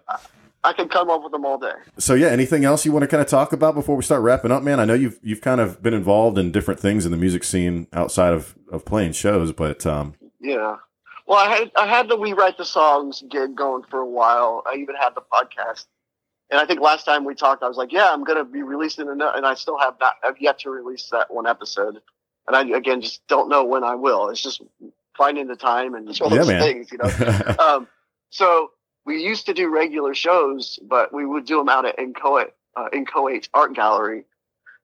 I 0.65 0.73
can 0.73 0.87
come 0.87 1.09
up 1.09 1.23
with 1.23 1.31
them 1.33 1.45
all 1.45 1.57
day. 1.57 1.73
So 1.97 2.13
yeah, 2.13 2.27
anything 2.27 2.63
else 2.65 2.85
you 2.85 2.91
want 2.91 3.03
to 3.03 3.07
kind 3.07 3.21
of 3.21 3.27
talk 3.27 3.51
about 3.53 3.75
before 3.75 3.95
we 3.97 4.03
start 4.03 4.21
wrapping 4.21 4.51
up, 4.51 4.63
man? 4.63 4.79
I 4.79 4.85
know 4.85 4.93
you've 4.93 5.19
you've 5.21 5.41
kind 5.41 5.59
of 5.61 5.81
been 5.83 5.93
involved 5.93 6.37
in 6.37 6.51
different 6.51 6.79
things 6.79 7.05
in 7.05 7.11
the 7.11 7.17
music 7.17 7.43
scene 7.43 7.87
outside 7.93 8.33
of 8.33 8.55
of 8.71 8.85
playing 8.85 9.11
shows, 9.13 9.51
but 9.51 9.85
um, 9.85 10.13
Yeah. 10.39 10.77
Well, 11.27 11.37
I 11.39 11.55
had 11.55 11.71
I 11.77 11.87
had 11.87 12.09
the 12.09 12.15
We 12.17 12.33
Write 12.33 12.57
the 12.57 12.65
Songs 12.65 13.23
gig 13.29 13.55
going 13.55 13.83
for 13.89 13.99
a 13.99 14.05
while. 14.09 14.63
I 14.67 14.75
even 14.75 14.95
had 14.95 15.15
the 15.15 15.21
podcast, 15.21 15.85
and 16.49 16.59
I 16.59 16.65
think 16.65 16.79
last 16.81 17.05
time 17.05 17.23
we 17.25 17.33
talked, 17.35 17.63
I 17.63 17.67
was 17.67 17.77
like, 17.77 17.91
"Yeah, 17.93 18.09
I'm 18.11 18.23
going 18.25 18.37
to 18.37 18.43
be 18.45 18.61
releasing 18.61 19.07
another," 19.09 19.35
and 19.37 19.45
I 19.45 19.53
still 19.53 19.77
have 19.79 19.95
not 20.01 20.15
have 20.23 20.35
yet 20.41 20.59
to 20.59 20.69
release 20.69 21.07
that 21.11 21.33
one 21.33 21.47
episode. 21.47 22.01
And 22.47 22.55
I 22.57 22.77
again 22.77 22.99
just 23.01 23.25
don't 23.27 23.47
know 23.49 23.63
when 23.63 23.83
I 23.85 23.95
will. 23.95 24.27
It's 24.29 24.41
just 24.43 24.61
finding 25.17 25.47
the 25.47 25.55
time 25.55 25.95
and 25.95 26.07
all 26.21 26.29
Yeah, 26.29 26.37
those 26.39 26.47
man. 26.47 26.61
things, 26.61 26.91
you 26.91 26.97
know. 26.97 27.55
um, 27.59 27.87
so 28.29 28.71
we 29.05 29.21
used 29.21 29.45
to 29.47 29.53
do 29.53 29.67
regular 29.69 30.13
shows, 30.13 30.79
but 30.81 31.13
we 31.13 31.25
would 31.25 31.45
do 31.45 31.57
them 31.57 31.69
out 31.69 31.85
at 31.85 31.99
Inchoate, 31.99 32.53
uh, 32.75 32.87
Inchoate 32.93 33.49
Art 33.53 33.73
Gallery, 33.73 34.25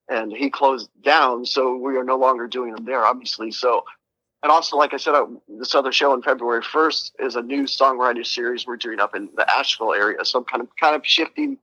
and 0.09 0.31
he 0.31 0.49
closed 0.49 0.89
down, 1.03 1.45
so 1.45 1.75
we 1.75 1.95
are 1.95 2.03
no 2.03 2.17
longer 2.17 2.47
doing 2.47 2.73
them 2.73 2.85
there, 2.85 3.05
obviously. 3.05 3.51
So, 3.51 3.83
and 4.41 4.51
also, 4.51 4.77
like 4.77 4.93
I 4.93 4.97
said, 4.97 5.13
uh, 5.13 5.27
this 5.47 5.75
other 5.75 5.91
show 5.91 6.11
on 6.13 6.21
February 6.21 6.63
first 6.63 7.15
is 7.19 7.35
a 7.35 7.41
new 7.41 7.63
songwriter 7.63 8.25
series 8.25 8.65
we're 8.65 8.77
doing 8.77 8.99
up 8.99 9.15
in 9.15 9.29
the 9.35 9.45
Asheville 9.53 9.93
area. 9.93 10.23
So 10.23 10.39
I'm 10.39 10.45
kind 10.45 10.63
of 10.63 10.69
kind 10.79 10.95
of 10.95 11.05
shifting 11.05 11.57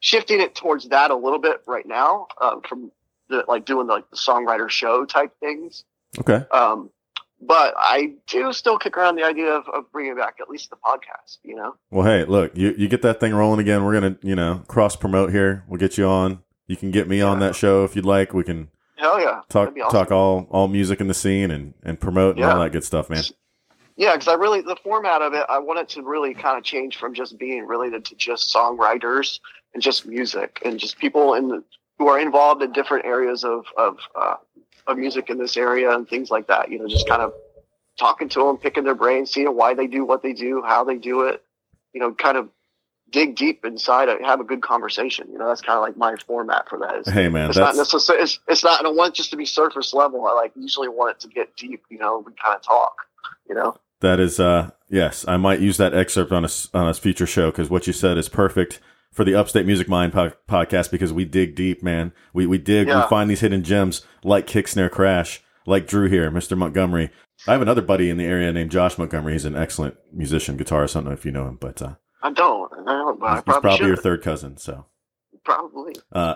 shifting 0.00 0.40
it 0.40 0.54
towards 0.54 0.88
that 0.90 1.10
a 1.10 1.16
little 1.16 1.38
bit 1.38 1.62
right 1.66 1.86
now, 1.86 2.26
um, 2.40 2.60
from 2.68 2.92
the 3.28 3.44
like 3.48 3.64
doing 3.64 3.86
like 3.86 4.08
the 4.10 4.16
songwriter 4.16 4.68
show 4.68 5.04
type 5.04 5.32
things. 5.40 5.84
okay, 6.18 6.44
Um, 6.50 6.90
but 7.46 7.74
I 7.76 8.14
do 8.26 8.52
still 8.52 8.78
kick 8.78 8.96
around 8.96 9.16
the 9.16 9.24
idea 9.24 9.50
of, 9.50 9.68
of 9.68 9.90
bringing 9.92 10.16
back 10.16 10.36
at 10.40 10.48
least 10.48 10.70
the 10.70 10.76
podcast. 10.76 11.38
You 11.42 11.56
know. 11.56 11.74
well, 11.90 12.06
hey, 12.06 12.24
look, 12.24 12.56
you 12.56 12.74
you 12.76 12.88
get 12.88 13.02
that 13.02 13.20
thing 13.20 13.34
rolling 13.34 13.60
again. 13.60 13.84
We're 13.84 13.94
gonna 13.94 14.16
you 14.22 14.34
know 14.34 14.62
cross 14.68 14.96
promote 14.96 15.30
here. 15.30 15.64
We'll 15.68 15.80
get 15.80 15.98
you 15.98 16.06
on. 16.06 16.42
You 16.66 16.76
can 16.76 16.90
get 16.90 17.08
me 17.08 17.20
on 17.20 17.40
that 17.40 17.54
show 17.54 17.84
if 17.84 17.94
you'd 17.94 18.06
like. 18.06 18.32
We 18.32 18.42
can 18.44 18.68
Hell 18.96 19.20
yeah. 19.20 19.42
talk 19.48 19.76
awesome. 19.76 19.90
talk 19.90 20.10
all 20.10 20.46
all 20.50 20.68
music 20.68 21.00
in 21.00 21.08
the 21.08 21.14
scene 21.14 21.50
and 21.50 21.74
and 21.82 22.00
promote 22.00 22.36
and 22.36 22.44
all 22.44 22.60
that 22.60 22.72
good 22.72 22.84
stuff, 22.84 23.10
man. 23.10 23.22
Yeah, 23.96 24.12
because 24.12 24.28
I 24.28 24.34
really 24.34 24.60
the 24.60 24.76
format 24.82 25.22
of 25.22 25.34
it, 25.34 25.44
I 25.48 25.58
want 25.58 25.78
it 25.78 25.88
to 25.90 26.02
really 26.02 26.34
kind 26.34 26.58
of 26.58 26.64
change 26.64 26.96
from 26.96 27.14
just 27.14 27.38
being 27.38 27.66
related 27.66 28.04
to 28.06 28.16
just 28.16 28.52
songwriters 28.52 29.38
and 29.72 29.82
just 29.82 30.06
music 30.06 30.60
and 30.64 30.78
just 30.78 30.98
people 30.98 31.34
in 31.34 31.48
the, 31.48 31.64
who 31.98 32.08
are 32.08 32.18
involved 32.18 32.62
in 32.62 32.72
different 32.72 33.04
areas 33.04 33.44
of 33.44 33.66
of 33.76 33.98
uh, 34.18 34.36
of 34.86 34.98
music 34.98 35.30
in 35.30 35.38
this 35.38 35.56
area 35.56 35.90
and 35.90 36.08
things 36.08 36.30
like 36.30 36.46
that. 36.48 36.70
You 36.70 36.78
know, 36.78 36.88
just 36.88 37.08
kind 37.08 37.22
of 37.22 37.32
talking 37.98 38.28
to 38.30 38.40
them, 38.40 38.58
picking 38.58 38.84
their 38.84 38.94
brains, 38.94 39.30
seeing 39.30 39.48
why 39.48 39.74
they 39.74 39.86
do 39.86 40.04
what 40.04 40.22
they 40.22 40.32
do, 40.32 40.62
how 40.62 40.84
they 40.84 40.96
do 40.96 41.22
it. 41.22 41.42
You 41.92 42.00
know, 42.00 42.12
kind 42.12 42.36
of 42.36 42.48
dig 43.10 43.36
deep 43.36 43.64
inside, 43.64 44.08
it, 44.08 44.22
have 44.24 44.40
a 44.40 44.44
good 44.44 44.62
conversation. 44.62 45.28
You 45.30 45.38
know, 45.38 45.46
that's 45.48 45.60
kind 45.60 45.76
of 45.76 45.82
like 45.82 45.96
my 45.96 46.16
format 46.26 46.68
for 46.68 46.78
that. 46.80 46.96
Is, 46.96 47.08
Hey, 47.08 47.28
man, 47.28 47.48
it's 47.48 47.58
not 47.58 47.76
necessarily. 47.76 48.24
It's, 48.24 48.40
it's 48.48 48.64
not. 48.64 48.80
I 48.80 48.82
don't 48.82 48.96
want 48.96 49.14
it 49.14 49.16
just 49.16 49.30
to 49.30 49.36
be 49.36 49.46
surface 49.46 49.94
level. 49.94 50.26
I 50.26 50.32
like 50.32 50.52
usually 50.56 50.88
want 50.88 51.16
it 51.16 51.20
to 51.20 51.28
get 51.28 51.56
deep. 51.56 51.84
You 51.90 51.98
know, 51.98 52.24
we 52.26 52.32
kind 52.42 52.56
of 52.56 52.62
talk. 52.62 52.94
You 53.48 53.54
know. 53.54 53.76
that 54.00 54.20
is 54.20 54.40
uh 54.40 54.70
yes. 54.88 55.24
I 55.28 55.36
might 55.36 55.60
use 55.60 55.76
that 55.76 55.94
excerpt 55.94 56.32
on 56.32 56.44
a 56.44 56.48
on 56.72 56.88
a 56.88 56.94
future 56.94 57.26
show 57.26 57.50
because 57.50 57.70
what 57.70 57.86
you 57.86 57.92
said 57.92 58.18
is 58.18 58.28
perfect 58.28 58.80
for 59.14 59.24
the 59.24 59.34
Upstate 59.34 59.64
Music 59.64 59.88
Mind 59.88 60.12
po- 60.12 60.32
podcast 60.48 60.90
because 60.90 61.12
we 61.12 61.24
dig 61.24 61.54
deep, 61.54 61.82
man. 61.82 62.12
We 62.34 62.46
we 62.46 62.58
dig. 62.58 62.88
We 62.88 63.00
find 63.08 63.30
these 63.30 63.40
hidden 63.40 63.62
gems 63.62 64.04
like 64.22 64.46
Kick 64.46 64.68
Snare 64.68 64.90
Crash, 64.90 65.42
like 65.66 65.86
Drew 65.86 66.08
here, 66.08 66.30
Mr. 66.30 66.58
Montgomery. 66.58 67.10
I 67.46 67.52
have 67.52 67.62
another 67.62 67.82
buddy 67.82 68.10
in 68.10 68.16
the 68.16 68.24
area 68.24 68.52
named 68.52 68.70
Josh 68.70 68.98
Montgomery. 68.98 69.32
He's 69.32 69.44
an 69.44 69.56
excellent 69.56 69.96
musician, 70.12 70.58
guitarist. 70.58 70.96
I 70.96 70.98
don't 71.00 71.06
know 71.06 71.12
if 71.12 71.24
you 71.24 71.32
know 71.32 71.48
him, 71.48 71.56
but 71.60 71.80
uh, 71.80 71.94
I 72.22 72.32
don't. 72.32 72.72
I 72.72 72.92
don't 72.92 73.20
but 73.20 73.26
I 73.26 73.30
he's, 73.30 73.36
he's 73.38 73.44
probably, 73.44 73.60
probably 73.60 73.78
should. 73.78 73.86
your 73.86 73.96
third 73.96 74.22
cousin. 74.22 74.56
So 74.56 74.86
probably. 75.44 75.94
Uh, 76.12 76.34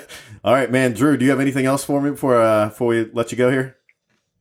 all 0.44 0.54
right, 0.54 0.70
man. 0.70 0.92
Drew, 0.92 1.16
do 1.16 1.24
you 1.24 1.30
have 1.30 1.40
anything 1.40 1.66
else 1.66 1.84
for 1.84 2.00
me 2.00 2.10
before 2.10 2.40
uh, 2.40 2.68
before 2.68 2.86
we 2.88 3.10
let 3.12 3.32
you 3.32 3.38
go 3.38 3.50
here? 3.50 3.76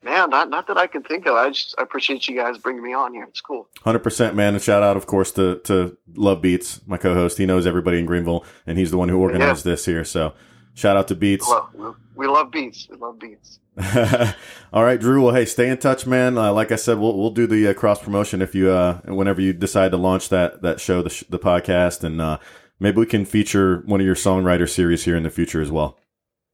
Man, 0.02 0.30
not 0.30 0.50
not 0.50 0.68
that 0.68 0.78
I 0.78 0.88
can 0.88 1.04
think 1.04 1.26
of. 1.28 1.36
I 1.36 1.50
just 1.50 1.76
I 1.78 1.84
appreciate 1.84 2.28
you 2.28 2.36
guys 2.36 2.58
bringing 2.58 2.84
me 2.84 2.94
on 2.94 3.14
here. 3.14 3.26
It's 3.26 3.42
cool. 3.42 3.68
Hundred 3.84 4.00
percent, 4.00 4.34
man. 4.34 4.54
And 4.54 4.64
shout 4.64 4.82
out, 4.82 4.96
of 4.96 5.06
course, 5.06 5.32
to 5.34 5.60
to 5.66 5.98
Love 6.16 6.42
Beats, 6.42 6.80
my 6.88 6.98
co-host. 6.98 7.38
He 7.38 7.46
knows 7.46 7.68
everybody 7.68 8.00
in 8.00 8.06
Greenville, 8.06 8.46
and 8.66 8.78
he's 8.78 8.92
the 8.92 8.98
one 8.98 9.10
who 9.10 9.20
organized 9.20 9.66
this 9.66 9.86
here. 9.86 10.06
So, 10.06 10.34
shout 10.74 10.96
out 10.96 11.10
to 11.10 11.16
Beats. 11.16 11.48
Love, 11.50 11.96
we 12.16 12.28
love 12.28 12.50
beats. 12.50 12.88
We 12.90 12.96
love 12.96 13.20
beats. 13.20 13.60
All 14.74 14.84
right, 14.84 15.00
Drew. 15.00 15.24
Well, 15.24 15.34
hey, 15.36 15.46
stay 15.46 15.70
in 15.70 15.78
touch, 15.78 16.06
man. 16.06 16.38
Uh, 16.38 16.54
like 16.54 16.72
I 16.72 16.76
said, 16.78 16.98
we'll 16.98 17.18
we'll 17.18 17.32
do 17.32 17.48
the 17.48 17.68
uh, 17.70 17.74
cross 17.74 18.02
promotion 18.02 18.42
if 18.42 18.56
you 18.56 18.70
uh 18.72 19.00
whenever 19.06 19.42
you 19.42 19.52
decide 19.54 19.92
to 19.92 19.98
launch 19.98 20.30
that 20.30 20.62
that 20.62 20.80
show, 20.80 21.02
the 21.02 21.10
sh- 21.10 21.24
the 21.30 21.40
podcast, 21.40 22.04
and 22.04 22.22
uh 22.22 22.40
maybe 22.80 22.98
we 23.00 23.06
can 23.06 23.26
feature 23.26 23.84
one 23.86 24.00
of 24.00 24.06
your 24.06 24.16
songwriter 24.16 24.70
series 24.70 25.04
here 25.06 25.16
in 25.18 25.24
the 25.24 25.30
future 25.30 25.62
as 25.62 25.72
well. 25.72 25.98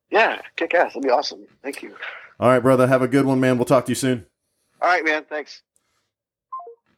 Yeah, 0.10 0.42
kick 0.56 0.74
ass. 0.74 0.94
That'd 0.94 1.04
be 1.04 1.10
awesome. 1.10 1.46
Thank 1.64 1.82
you. 1.84 1.96
All 2.40 2.50
right, 2.50 2.62
brother. 2.62 2.88
Have 2.88 3.02
a 3.02 3.08
good 3.08 3.26
one, 3.26 3.40
man. 3.40 3.58
We'll 3.58 3.66
talk 3.66 3.86
to 3.86 3.92
you 3.92 3.96
soon. 3.96 4.26
All 4.82 4.90
right, 4.90 5.06
man. 5.06 5.24
Thanks. 5.24 5.62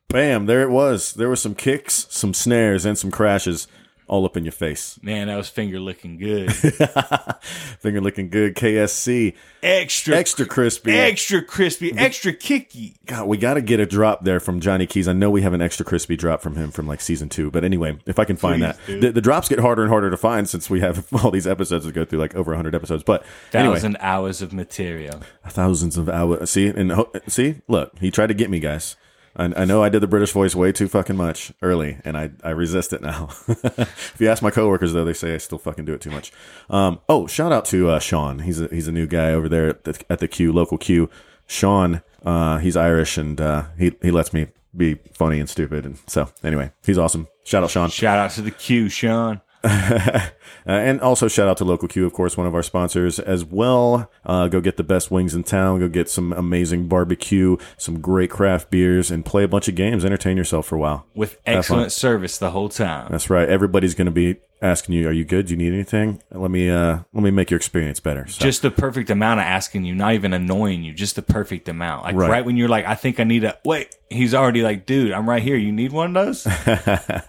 Bam! 0.10 0.46
There 0.46 0.62
it 0.62 0.70
was. 0.70 1.14
There 1.14 1.28
were 1.28 1.36
some 1.36 1.54
kicks, 1.54 2.08
some 2.10 2.34
snares, 2.34 2.86
and 2.86 2.98
some 2.98 3.12
crashes 3.12 3.68
all 4.08 4.26
up 4.26 4.38
in 4.38 4.44
your 4.46 4.52
face. 4.54 4.98
Man, 5.02 5.28
that 5.28 5.36
was 5.36 5.50
finger 5.50 5.80
looking 5.80 6.18
good. 6.18 6.54
Finger 7.80 8.02
looking 8.02 8.30
good. 8.30 8.56
KSC, 8.56 9.34
Extra, 9.64 10.16
extra 10.16 10.46
crispy. 10.46 10.92
extra 10.94 11.42
crispy, 11.42 11.94
extra 11.98 12.34
kicky. 12.34 12.96
God, 13.06 13.28
we 13.28 13.38
got 13.38 13.56
to 13.56 13.62
get 13.62 13.80
a 13.80 13.86
drop 13.86 14.24
there 14.24 14.40
from 14.40 14.60
Johnny 14.60 14.86
Keys. 14.88 15.08
I 15.08 15.14
know 15.14 15.30
we 15.30 15.42
have 15.42 15.54
an 15.54 15.62
extra 15.62 15.86
crispy 15.86 16.16
drop 16.16 16.42
from 16.42 16.56
him 16.56 16.72
from 16.72 16.88
like 16.88 17.02
season 17.02 17.30
two, 17.30 17.52
but 17.52 17.64
anyway, 17.64 17.98
if 18.06 18.20
I 18.20 18.26
can 18.26 18.36
find 18.36 18.62
Please, 18.62 18.78
that, 18.88 19.02
the, 19.02 19.12
the 19.14 19.22
drops 19.22 19.50
get 19.50 19.60
harder 19.60 19.82
and 19.84 19.90
harder 19.90 20.10
to 20.10 20.18
find 20.18 20.48
since 20.50 20.70
we 20.70 20.80
have 20.82 21.06
all 21.24 21.32
these 21.32 21.48
episodes 21.48 21.86
to 21.86 21.92
go 21.92 22.06
through, 22.06 22.20
like 22.20 22.36
over 22.36 22.56
hundred 22.56 22.76
episodes. 22.76 23.04
But 23.04 23.26
anyway, 23.54 23.76
Thousand 23.76 23.98
hours 24.00 24.42
of 24.42 24.54
material. 24.54 25.22
thousands 25.48 25.98
of 25.98 26.08
hours. 26.10 26.50
See 26.50 26.68
and 26.68 26.94
see, 27.28 27.62
look, 27.68 27.98
he 28.00 28.12
tried 28.12 28.28
to 28.28 28.34
get 28.34 28.50
me, 28.50 28.60
guys. 28.60 28.96
I, 29.38 29.54
I 29.56 29.66
know 29.66 29.84
I 29.84 29.90
did 29.90 30.02
the 30.02 30.08
British 30.08 30.32
voice 30.32 30.56
way 30.56 30.72
too 30.72 30.88
fucking 30.88 31.16
much 31.16 31.54
early, 31.62 32.00
and 32.04 32.18
I, 32.18 32.32
I 32.44 32.50
resist 32.50 32.92
it 32.92 33.02
now. 33.02 33.30
if 33.48 34.16
you 34.20 34.28
ask 34.28 34.42
my 34.42 34.52
coworkers, 34.52 34.94
though, 34.94 35.06
they 35.06 35.14
say 35.14 35.36
I 35.36 35.38
still 35.38 35.60
fucking 35.60 35.86
do 35.86 35.94
it 35.94 36.02
too 36.02 36.12
much. 36.12 36.32
Um, 36.70 37.00
oh, 37.08 37.28
shout 37.28 37.52
out 37.52 37.66
to 37.66 37.90
uh, 37.90 38.00
Sean. 38.00 38.40
He's 38.40 38.60
a, 38.60 38.68
he's 38.68 38.88
a 38.88 38.92
new 38.92 39.08
guy 39.08 39.32
over 39.32 39.48
there 39.48 39.70
at 39.70 39.84
the, 39.84 40.04
at 40.10 40.20
the 40.20 40.28
Q 40.28 40.52
local 40.52 40.78
Q. 40.78 41.10
Sean, 41.46 42.02
uh, 42.26 42.58
he's 42.58 42.76
Irish, 42.76 43.18
and 43.18 43.40
uh, 43.40 43.68
he 43.78 43.94
he 44.02 44.12
lets 44.12 44.34
me 44.34 44.48
be 44.76 44.96
funny 45.14 45.40
and 45.40 45.50
stupid, 45.50 45.86
and 45.86 45.98
so 46.08 46.30
anyway, 46.44 46.72
he's 46.86 46.98
awesome. 46.98 47.28
Shout 47.46 47.64
out 47.64 47.70
Sean. 47.70 47.90
Shout 47.90 48.18
out 48.18 48.32
to 48.32 48.42
the 48.42 48.52
Q, 48.52 48.90
Sean. 48.90 49.42
Uh, 49.68 50.30
and 50.66 51.02
also 51.02 51.28
shout 51.28 51.48
out 51.48 51.58
to 51.58 51.66
Local 51.66 51.88
Q, 51.88 52.06
of 52.06 52.14
course, 52.14 52.38
one 52.38 52.48
of 52.48 52.56
our 52.56 52.64
sponsors 52.64 53.20
as 53.20 53.44
well. 53.46 54.10
Uh, 54.26 54.48
go 54.48 54.62
get 54.62 54.78
the 54.78 54.84
best 54.84 55.12
wings 55.12 55.34
in 55.34 55.44
town. 55.44 55.80
Go 55.80 55.88
get 55.88 56.10
some 56.10 56.34
amazing 56.34 56.88
barbecue, 56.88 57.58
some 57.78 58.00
great 58.00 58.30
craft 58.30 58.70
beers, 58.70 59.12
and 59.12 59.26
play 59.26 59.44
a 59.44 59.48
bunch 59.48 59.68
of 59.68 59.76
games. 59.76 60.04
Entertain 60.06 60.38
yourself 60.38 60.68
for 60.68 60.76
a 60.76 60.80
while. 60.80 61.06
With 61.14 61.40
excellent 61.46 61.92
service 61.92 62.38
the 62.38 62.52
whole 62.52 62.70
time. 62.70 63.08
That's 63.12 63.30
right. 63.30 63.48
Everybody's 63.48 63.94
going 63.96 64.06
to 64.06 64.12
be 64.12 64.38
asking 64.62 64.96
you, 64.96 65.08
"Are 65.08 65.12
you 65.12 65.24
good? 65.24 65.48
Do 65.48 65.54
you 65.54 65.58
need 65.58 65.74
anything? 65.74 66.22
Let 66.32 66.50
me 66.52 66.70
uh, 66.70 67.00
let 67.14 67.24
me 67.24 67.32
make 67.32 67.52
your 67.52 67.58
experience 67.58 68.00
better." 68.00 68.28
So, 68.28 68.42
Just 68.42 68.62
the 68.62 68.72
perfect 68.72 69.10
amount 69.10 69.40
of 69.40 69.46
asking 69.46 69.86
you, 69.86 69.94
not 69.96 70.14
even 70.14 70.34
annoying 70.34 70.84
you, 70.84 70.94
just 70.94 71.16
the 71.16 71.22
perfect 71.22 71.70
amount. 71.70 72.04
Like 72.04 72.16
Right. 72.16 72.30
right, 72.30 72.46
when 72.46 72.58
you're 72.58 72.70
like, 72.70 72.86
I 72.86 72.96
think 72.96 73.20
I 73.20 73.24
need 73.24 73.44
a 73.44 73.58
wait, 73.64 73.96
he's 74.10 74.34
already 74.34 74.64
like, 74.64 74.86
dude, 74.86 75.12
I'm 75.12 75.30
right 75.30 75.42
here. 75.44 75.56
You 75.56 75.72
need 75.72 75.92
one 75.92 76.16
of 76.16 76.26
those? 76.26 76.44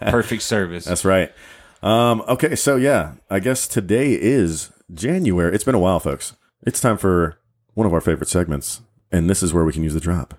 perfect 0.01 0.41
service. 0.41 0.85
That's 0.85 1.05
right. 1.05 1.31
Um, 1.81 2.21
okay, 2.27 2.55
so 2.55 2.75
yeah, 2.75 3.13
I 3.29 3.39
guess 3.39 3.67
today 3.67 4.13
is 4.13 4.71
January. 4.93 5.53
It's 5.55 5.63
been 5.63 5.75
a 5.75 5.79
while, 5.79 5.99
folks. 5.99 6.35
It's 6.65 6.81
time 6.81 6.97
for 6.97 7.37
one 7.73 7.87
of 7.87 7.93
our 7.93 8.01
favorite 8.01 8.27
segments, 8.29 8.81
and 9.11 9.29
this 9.29 9.41
is 9.41 9.53
where 9.53 9.63
we 9.63 9.71
can 9.73 9.83
use 9.83 9.93
the 9.93 9.99
drop. 9.99 10.33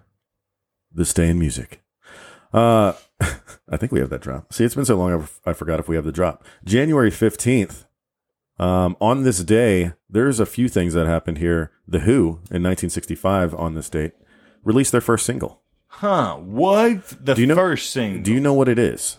This 0.93 1.15
day 1.15 1.29
in 1.29 1.39
music. 1.39 1.83
Uh, 2.53 2.93
I 3.69 3.77
think 3.77 3.93
we 3.93 4.01
have 4.01 4.11
that 4.11 4.21
drop. 4.23 4.53
See, 4.53 4.65
it's 4.65 4.75
been 4.75 4.85
so 4.85 4.97
long, 4.97 5.29
I've, 5.47 5.57
forgot 5.57 5.81
if 5.81 5.89
we 5.89 5.97
have 5.97 6.05
the 6.05 6.13
drop. 6.13 6.45
January 6.65 7.11
15th. 7.11 7.87
Um, 8.59 8.97
on 9.01 9.23
this 9.23 9.43
day, 9.43 9.93
there's 10.11 10.41
a 10.41 10.45
few 10.47 10.69
things 10.69 10.93
that 10.93 11.07
happened 11.07 11.39
here. 11.39 11.71
The 11.89 12.01
Who, 12.01 12.41
in 12.51 12.63
1965, 12.63 13.55
on 13.55 13.75
this 13.75 13.89
date, 13.89 14.13
released 14.65 14.93
their 14.93 15.01
first 15.01 15.25
single. 15.25 15.63
Huh. 15.87 16.37
What? 16.37 17.25
The 17.25 17.35
Do 17.35 17.41
you 17.41 17.47
know- 17.47 17.55
first 17.55 17.95
thing. 17.95 18.23
Do 18.23 18.33
you 18.35 18.41
know 18.41 18.53
what 18.53 18.69
it 18.69 18.79
is? 18.79 19.17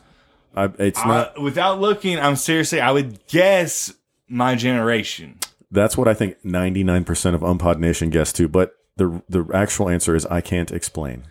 I, 0.56 0.70
it's 0.80 1.04
not. 1.06 1.38
Uh, 1.38 1.42
without 1.42 1.80
looking, 1.80 2.20
I'm 2.20 2.36
seriously, 2.36 2.82
I 2.82 2.92
would 2.92 3.26
guess 3.28 3.94
my 4.28 4.56
generation. 4.56 5.40
That's 5.72 5.98
what 5.98 6.08
I 6.08 6.14
think 6.14 6.42
99% 6.44 7.34
of 7.34 7.42
UMMPod 7.42 7.80
Nation 7.80 8.10
guessed 8.10 8.36
too. 8.36 8.48
but 8.48 8.76
the 8.98 9.22
the 9.30 9.46
actual 9.54 9.90
answer 9.90 10.16
is 10.16 10.26
I 10.26 10.42
can't 10.42 10.72
explain. 10.72 11.24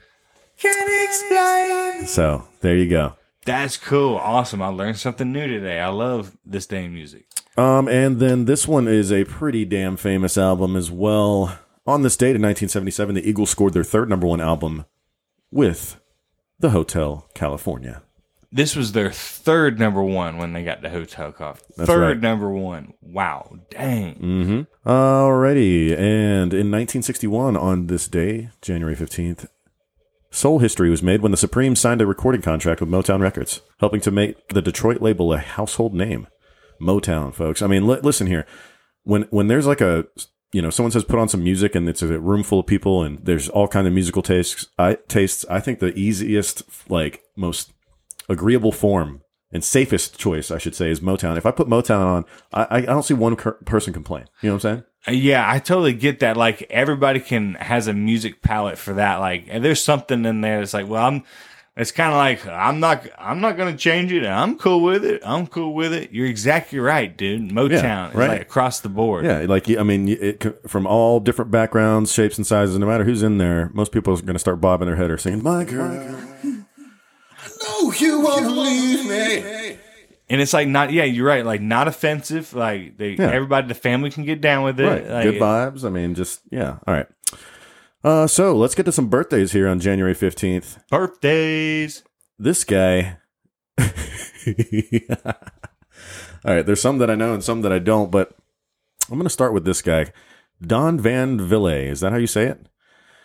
Can't 0.56 1.08
explain. 1.08 2.06
So 2.06 2.48
there 2.60 2.76
you 2.76 2.88
go. 2.88 3.14
That's 3.44 3.76
cool. 3.76 4.16
Awesome. 4.16 4.62
I 4.62 4.68
learned 4.68 4.98
something 4.98 5.30
new 5.32 5.46
today. 5.46 5.80
I 5.80 5.88
love 5.88 6.36
this 6.44 6.66
day 6.66 6.84
in 6.84 6.94
music. 6.94 7.26
Um, 7.56 7.88
and 7.88 8.18
then 8.20 8.44
this 8.44 8.66
one 8.68 8.86
is 8.88 9.12
a 9.12 9.24
pretty 9.24 9.64
damn 9.64 9.96
famous 9.96 10.36
album 10.38 10.76
as 10.76 10.90
well. 10.90 11.58
On 11.86 12.02
this 12.02 12.16
date 12.16 12.36
in 12.36 12.42
1977, 12.42 13.14
the 13.14 13.28
Eagles 13.28 13.50
scored 13.50 13.72
their 13.72 13.84
third 13.84 14.08
number 14.08 14.26
one 14.26 14.40
album 14.40 14.84
with 15.50 16.00
The 16.58 16.70
Hotel 16.70 17.28
California. 17.34 18.02
This 18.52 18.74
was 18.74 18.92
their 18.92 19.12
third 19.12 19.78
number 19.78 20.02
one 20.02 20.36
when 20.36 20.52
they 20.52 20.64
got 20.64 20.82
the 20.82 20.90
Hotel 20.90 21.30
Coffee. 21.30 21.62
That's 21.76 21.88
third 21.88 22.00
right. 22.00 22.20
number 22.20 22.50
one. 22.50 22.94
Wow. 23.00 23.58
Dang. 23.70 24.16
Mm-hmm. 24.16 24.88
Alrighty. 24.88 25.92
And 25.92 26.52
in 26.52 26.70
1961, 26.70 27.56
on 27.56 27.86
this 27.86 28.08
day, 28.08 28.50
January 28.60 28.96
15th, 28.96 29.46
Soul 30.32 30.60
history 30.60 30.90
was 30.90 31.02
made 31.02 31.22
when 31.22 31.32
the 31.32 31.36
Supremes 31.36 31.80
signed 31.80 32.00
a 32.00 32.06
recording 32.06 32.40
contract 32.40 32.80
with 32.80 32.88
Motown 32.88 33.20
Records, 33.20 33.62
helping 33.80 34.00
to 34.02 34.12
make 34.12 34.48
the 34.48 34.62
Detroit 34.62 35.02
label 35.02 35.32
a 35.32 35.38
household 35.38 35.92
name. 35.92 36.28
Motown, 36.80 37.34
folks. 37.34 37.62
I 37.62 37.66
mean, 37.66 37.86
li- 37.86 37.98
listen 38.00 38.28
here. 38.28 38.46
When 39.02 39.22
when 39.30 39.48
there's 39.48 39.66
like 39.66 39.80
a 39.80 40.06
you 40.52 40.62
know 40.62 40.70
someone 40.70 40.92
says 40.92 41.02
put 41.02 41.18
on 41.18 41.28
some 41.28 41.42
music 41.42 41.74
and 41.74 41.88
it's 41.88 42.00
a 42.00 42.20
room 42.20 42.44
full 42.44 42.60
of 42.60 42.66
people 42.66 43.02
and 43.02 43.18
there's 43.24 43.48
all 43.48 43.66
kind 43.66 43.88
of 43.88 43.92
musical 43.92 44.22
tastes. 44.22 44.66
I 44.78 44.98
tastes. 45.08 45.44
I 45.50 45.58
think 45.58 45.80
the 45.80 45.92
easiest, 45.98 46.62
like 46.88 47.22
most 47.36 47.72
agreeable 48.30 48.72
form 48.72 49.22
and 49.52 49.64
safest 49.64 50.16
choice, 50.16 50.50
I 50.50 50.58
should 50.58 50.76
say, 50.76 50.90
is 50.90 51.00
Motown. 51.00 51.36
If 51.36 51.44
I 51.44 51.50
put 51.50 51.68
Motown 51.68 52.04
on, 52.06 52.24
I 52.52 52.78
I 52.78 52.80
don't 52.82 53.02
see 53.02 53.14
one 53.14 53.36
cur- 53.36 53.58
person 53.64 53.92
complain. 53.92 54.26
You 54.40 54.48
know 54.48 54.54
what 54.54 54.64
I'm 54.64 54.74
saying? 54.74 54.84
Uh, 55.08 55.12
Yeah, 55.12 55.50
I 55.50 55.58
totally 55.58 55.92
get 55.92 56.20
that. 56.20 56.36
Like 56.36 56.62
everybody 56.70 57.20
can 57.20 57.54
has 57.54 57.88
a 57.88 57.92
music 57.92 58.40
palette 58.42 58.78
for 58.78 58.94
that. 58.94 59.16
Like 59.16 59.46
and 59.50 59.64
there's 59.64 59.82
something 59.82 60.24
in 60.24 60.40
there 60.40 60.60
that's 60.60 60.72
like, 60.72 60.88
well, 60.88 61.04
I'm. 61.04 61.24
It's 61.76 61.92
kind 61.92 62.10
of 62.10 62.16
like 62.18 62.46
I'm 62.46 62.80
not. 62.80 63.06
I'm 63.16 63.40
not 63.40 63.56
going 63.56 63.72
to 63.72 63.78
change 63.78 64.12
it. 64.12 64.26
I'm 64.26 64.58
cool 64.58 64.82
with 64.82 65.04
it. 65.04 65.22
I'm 65.24 65.46
cool 65.46 65.72
with 65.72 65.94
it. 65.94 66.10
You're 66.10 66.26
exactly 66.26 66.78
right, 66.78 67.16
dude. 67.16 67.48
Motown 67.50 68.10
is 68.10 68.14
right. 68.16 68.28
like 68.28 68.42
across 68.42 68.80
the 68.80 68.88
board. 68.88 69.24
Yeah, 69.24 69.46
like 69.48 69.70
I 69.70 69.82
mean, 69.84 70.08
it, 70.08 70.68
from 70.68 70.86
all 70.86 71.20
different 71.20 71.52
backgrounds, 71.52 72.12
shapes, 72.12 72.36
and 72.36 72.46
sizes. 72.46 72.76
No 72.76 72.86
matter 72.86 73.04
who's 73.04 73.22
in 73.22 73.38
there, 73.38 73.70
most 73.72 73.92
people 73.92 74.12
are 74.12 74.20
going 74.20 74.34
to 74.34 74.40
start 74.40 74.60
bobbing 74.60 74.86
their 74.86 74.96
head 74.96 75.10
or 75.10 75.16
singing 75.16 75.42
"My 75.42 75.64
Girl." 75.64 76.29
No, 77.82 77.92
you 77.92 78.20
won't 78.20 78.56
leave 78.56 79.06
me. 79.08 79.76
And 80.28 80.40
it's 80.40 80.52
like 80.52 80.68
not. 80.68 80.92
Yeah, 80.92 81.04
you're 81.04 81.26
right. 81.26 81.44
Like 81.44 81.60
not 81.60 81.88
offensive. 81.88 82.54
Like 82.54 82.96
they, 82.98 83.10
Yeah. 83.12 83.30
everybody, 83.30 83.66
the 83.68 83.74
family 83.74 84.10
can 84.10 84.24
get 84.24 84.40
down 84.40 84.62
with 84.64 84.78
it. 84.78 84.84
Right, 84.86 85.08
Like, 85.08 85.24
good 85.24 85.40
vibes. 85.40 85.84
I 85.84 85.90
mean, 85.90 86.14
just 86.14 86.40
yeah. 86.50 86.78
All 86.86 86.94
right. 86.94 87.06
Uh, 88.02 88.26
so 88.26 88.56
let's 88.56 88.74
get 88.74 88.84
to 88.86 88.92
some 88.92 89.08
birthdays 89.08 89.52
here 89.52 89.68
on 89.68 89.80
January 89.80 90.14
fifteenth. 90.14 90.78
Birthdays. 90.90 92.02
This 92.38 92.64
guy. 92.64 93.18
all 93.78 93.84
right, 96.44 96.64
there's 96.66 96.80
some 96.80 96.98
that 96.98 97.10
I 97.10 97.14
know 97.14 97.34
and 97.34 97.42
some 97.44 97.62
that 97.62 97.72
I 97.72 97.78
don't, 97.78 98.10
but 98.10 98.36
I'm 99.10 99.16
going 99.16 99.24
to 99.24 99.30
start 99.30 99.52
with 99.52 99.64
this 99.64 99.82
guy, 99.82 100.12
Don 100.62 100.98
Van 100.98 101.38
Ville. 101.38 101.66
Is 101.66 102.00
that 102.00 102.12
how 102.12 102.18
you 102.18 102.26
say 102.26 102.44
it? 102.46 102.66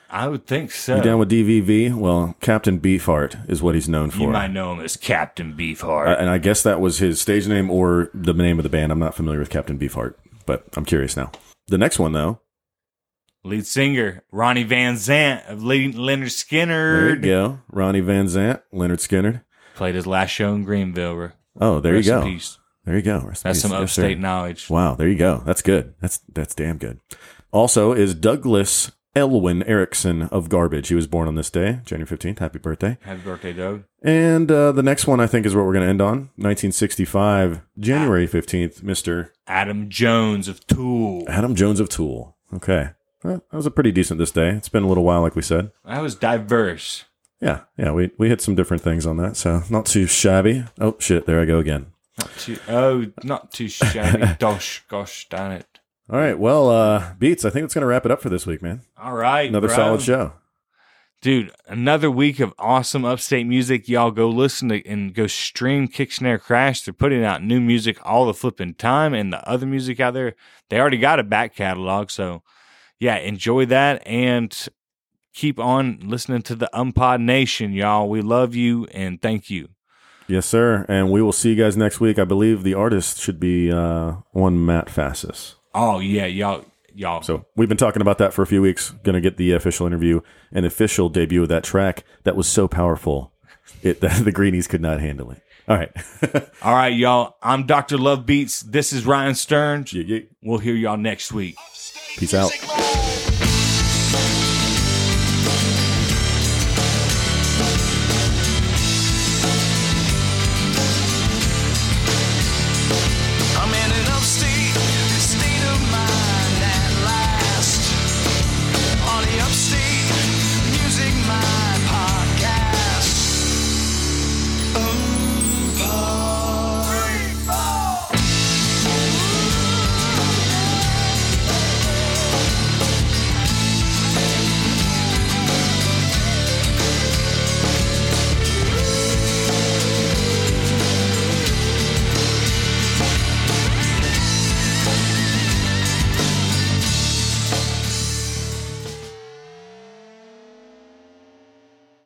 I 0.09 0.27
would 0.27 0.45
think 0.45 0.71
so. 0.71 0.97
You 0.97 1.01
down 1.01 1.19
with 1.19 1.29
DVV? 1.31 1.93
Well, 1.95 2.35
Captain 2.39 2.79
Beefheart 2.79 3.49
is 3.49 3.61
what 3.61 3.75
he's 3.75 3.89
known 3.89 4.11
for. 4.11 4.19
You 4.19 4.27
might 4.27 4.51
know 4.51 4.71
him 4.73 4.79
as 4.79 4.95
Captain 4.97 5.53
Beefheart. 5.53 6.07
Uh, 6.07 6.15
and 6.19 6.29
I 6.29 6.37
guess 6.37 6.63
that 6.63 6.79
was 6.79 6.99
his 6.99 7.19
stage 7.19 7.47
name 7.47 7.69
or 7.69 8.09
the 8.13 8.33
name 8.33 8.59
of 8.59 8.63
the 8.63 8.69
band. 8.69 8.91
I'm 8.91 8.99
not 8.99 9.15
familiar 9.15 9.39
with 9.39 9.49
Captain 9.49 9.77
Beefheart, 9.79 10.13
but 10.45 10.65
I'm 10.77 10.85
curious 10.85 11.17
now. 11.17 11.31
The 11.67 11.77
next 11.77 11.97
one, 11.99 12.13
though, 12.13 12.39
Lead 13.43 13.65
singer 13.67 14.23
Ronnie 14.31 14.63
Van 14.63 14.95
Zant 14.95 15.47
of 15.47 15.63
Le- 15.63 15.75
Lynyrd 15.75 16.31
Skynyrd. 16.31 16.67
there 16.67 17.15
you 17.15 17.21
go. 17.21 17.59
Ronnie 17.71 17.99
Van 17.99 18.25
Zant, 18.25 18.61
Lynyrd 18.73 18.99
Skynyrd. 18.99 19.43
Played 19.75 19.95
his 19.95 20.07
last 20.07 20.29
show 20.31 20.53
in 20.55 20.63
Greenville. 20.63 21.31
Oh, 21.59 21.79
there 21.79 21.93
Rest 21.93 22.07
you 22.07 22.11
go. 22.13 22.23
peace. 22.23 22.57
There 22.85 22.95
you 22.95 23.01
go. 23.01 23.19
Rest 23.19 23.43
That's 23.43 23.59
some 23.59 23.71
Yes, 23.71 23.81
upstate 23.81 24.19
knowledge. 24.19 24.69
Wow, 24.69 24.95
there 24.95 25.07
you 25.07 25.17
go. 25.17 25.41
That's 25.45 25.61
good. 25.61 25.93
That's 26.01 26.19
that's 26.31 26.55
damn 26.55 26.77
good. 26.77 26.99
Also, 27.51 27.93
is 27.93 28.13
Douglas 28.15 28.91
Elwin 29.15 29.63
Erikson 29.63 30.23
of 30.23 30.49
Garbage. 30.49 30.89
He 30.89 30.95
was 30.95 31.07
born 31.07 31.27
on 31.27 31.35
this 31.35 31.49
day, 31.49 31.79
January 31.85 32.17
15th. 32.17 32.39
Happy 32.39 32.59
birthday. 32.59 32.97
Happy 33.01 33.21
birthday, 33.21 33.53
Doug. 33.53 33.83
And 34.03 34.51
uh, 34.51 34.71
the 34.71 34.83
next 34.83 35.07
one, 35.07 35.19
I 35.19 35.27
think, 35.27 35.45
is 35.45 35.55
what 35.55 35.65
we're 35.65 35.73
going 35.73 35.85
to 35.85 35.89
end 35.89 36.01
on. 36.01 36.17
1965, 36.35 37.61
January 37.79 38.27
15th, 38.27 38.81
Mr. 38.81 39.29
Adam 39.47 39.89
Jones 39.89 40.47
of 40.47 40.65
Tool. 40.67 41.23
Adam 41.27 41.55
Jones 41.55 41.79
of 41.79 41.89
Tool. 41.89 42.35
Okay. 42.53 42.89
Well, 43.23 43.41
that 43.49 43.57
was 43.57 43.65
a 43.65 43.71
pretty 43.71 43.91
decent 43.91 44.19
this 44.19 44.31
day. 44.31 44.49
It's 44.49 44.69
been 44.69 44.83
a 44.83 44.87
little 44.87 45.03
while, 45.03 45.21
like 45.21 45.35
we 45.35 45.41
said. 45.41 45.71
That 45.85 46.01
was 46.01 46.15
diverse. 46.15 47.05
Yeah, 47.41 47.61
yeah, 47.77 47.91
we, 47.91 48.11
we 48.17 48.29
hit 48.29 48.41
some 48.41 48.55
different 48.55 48.81
things 48.81 49.05
on 49.05 49.17
that, 49.17 49.35
so 49.35 49.63
not 49.69 49.85
too 49.85 50.07
shabby. 50.07 50.63
Oh, 50.79 50.95
shit, 50.99 51.25
there 51.25 51.41
I 51.41 51.45
go 51.45 51.59
again. 51.59 51.87
Not 52.17 52.31
too, 52.37 52.57
oh, 52.69 53.05
not 53.23 53.51
too 53.51 53.67
shabby. 53.67 54.35
Dosh, 54.39 54.83
gosh, 54.87 55.27
darn 55.27 55.51
it. 55.51 55.79
All 56.09 56.19
right, 56.19 56.37
well, 56.37 56.69
uh, 56.69 57.13
Beats, 57.17 57.45
I 57.45 57.49
think 57.49 57.63
that's 57.63 57.73
going 57.73 57.81
to 57.81 57.87
wrap 57.87 58.05
it 58.05 58.11
up 58.11 58.21
for 58.21 58.29
this 58.29 58.45
week, 58.45 58.61
man. 58.61 58.81
All 58.95 59.15
right. 59.15 59.49
Another 59.49 59.67
bro. 59.67 59.75
solid 59.75 60.01
show. 60.01 60.33
Dude, 61.21 61.51
another 61.67 62.11
week 62.11 62.39
of 62.39 62.53
awesome 62.59 63.03
upstate 63.03 63.47
music. 63.47 63.89
Y'all 63.89 64.11
go 64.11 64.29
listen 64.29 64.69
to 64.69 64.85
and 64.85 65.15
go 65.15 65.25
stream 65.25 65.87
Kick 65.87 66.11
Snare 66.11 66.37
Crash. 66.37 66.83
They're 66.83 66.93
putting 66.93 67.23
out 67.23 67.43
new 67.43 67.59
music 67.59 67.97
all 68.03 68.27
the 68.27 68.33
flipping 68.35 68.75
time 68.75 69.15
and 69.15 69.33
the 69.33 69.49
other 69.49 69.65
music 69.65 69.99
out 69.99 70.13
there. 70.13 70.35
They 70.69 70.79
already 70.79 70.99
got 70.99 71.19
a 71.19 71.23
back 71.23 71.55
catalog. 71.55 72.11
So, 72.11 72.43
yeah, 72.99 73.17
enjoy 73.17 73.65
that 73.65 74.05
and 74.05 74.55
keep 75.33 75.59
on 75.59 76.01
listening 76.03 76.43
to 76.43 76.55
the 76.55 76.69
UMMPod 76.75 77.21
Nation, 77.21 77.73
y'all. 77.73 78.07
We 78.07 78.21
love 78.21 78.53
you 78.53 78.85
and 78.93 79.19
thank 79.19 79.49
you. 79.49 79.69
Yes, 80.27 80.45
sir. 80.45 80.85
And 80.87 81.11
we 81.11 81.23
will 81.23 81.31
see 81.31 81.49
you 81.49 81.55
guys 81.55 81.75
next 81.75 81.99
week. 81.99 82.19
I 82.19 82.23
believe 82.23 82.61
the 82.61 82.75
artist 82.75 83.19
should 83.19 83.39
be 83.39 83.71
uh, 83.71 84.17
one 84.31 84.63
Matt 84.63 84.87
Fassis. 84.87 85.55
Oh, 85.75 85.99
yeah, 85.99 86.25
y'all. 86.25 86.65
Y'all. 86.97 87.21
So 87.21 87.45
we've 87.57 87.67
been 87.67 87.77
talking 87.77 88.01
about 88.01 88.19
that 88.19 88.33
for 88.33 88.41
a 88.41 88.47
few 88.47 88.61
weeks. 88.61 88.91
Going 89.03 89.15
to 89.15 89.21
get 89.21 89.35
the 89.35 89.51
official 89.51 89.85
interview 89.85 90.21
and 90.53 90.65
official 90.65 91.09
debut 91.09 91.43
of 91.43 91.49
that 91.49 91.65
track 91.65 92.05
that 92.23 92.37
was 92.37 92.47
so 92.47 92.69
powerful, 92.69 93.33
it 93.83 93.99
that 94.01 94.23
the 94.23 94.31
Greenies 94.31 94.65
could 94.67 94.81
not 94.81 95.01
handle 95.01 95.29
it. 95.31 95.41
All 95.67 95.75
right. 95.75 95.91
all 96.61 96.73
right, 96.73 96.95
y'all. 96.95 97.35
I'm 97.43 97.65
Dr. 97.65 97.97
Love 97.97 98.25
Beats. 98.25 98.61
This 98.61 98.93
is 98.93 99.05
Ryan 99.05 99.35
Stearns. 99.35 99.91
Yeah, 99.91 100.03
yeah. 100.03 100.19
We'll 100.41 100.59
hear 100.59 100.75
y'all 100.75 100.95
next 100.95 101.33
week. 101.33 101.57
Peace 102.17 102.33
out. 102.33 102.51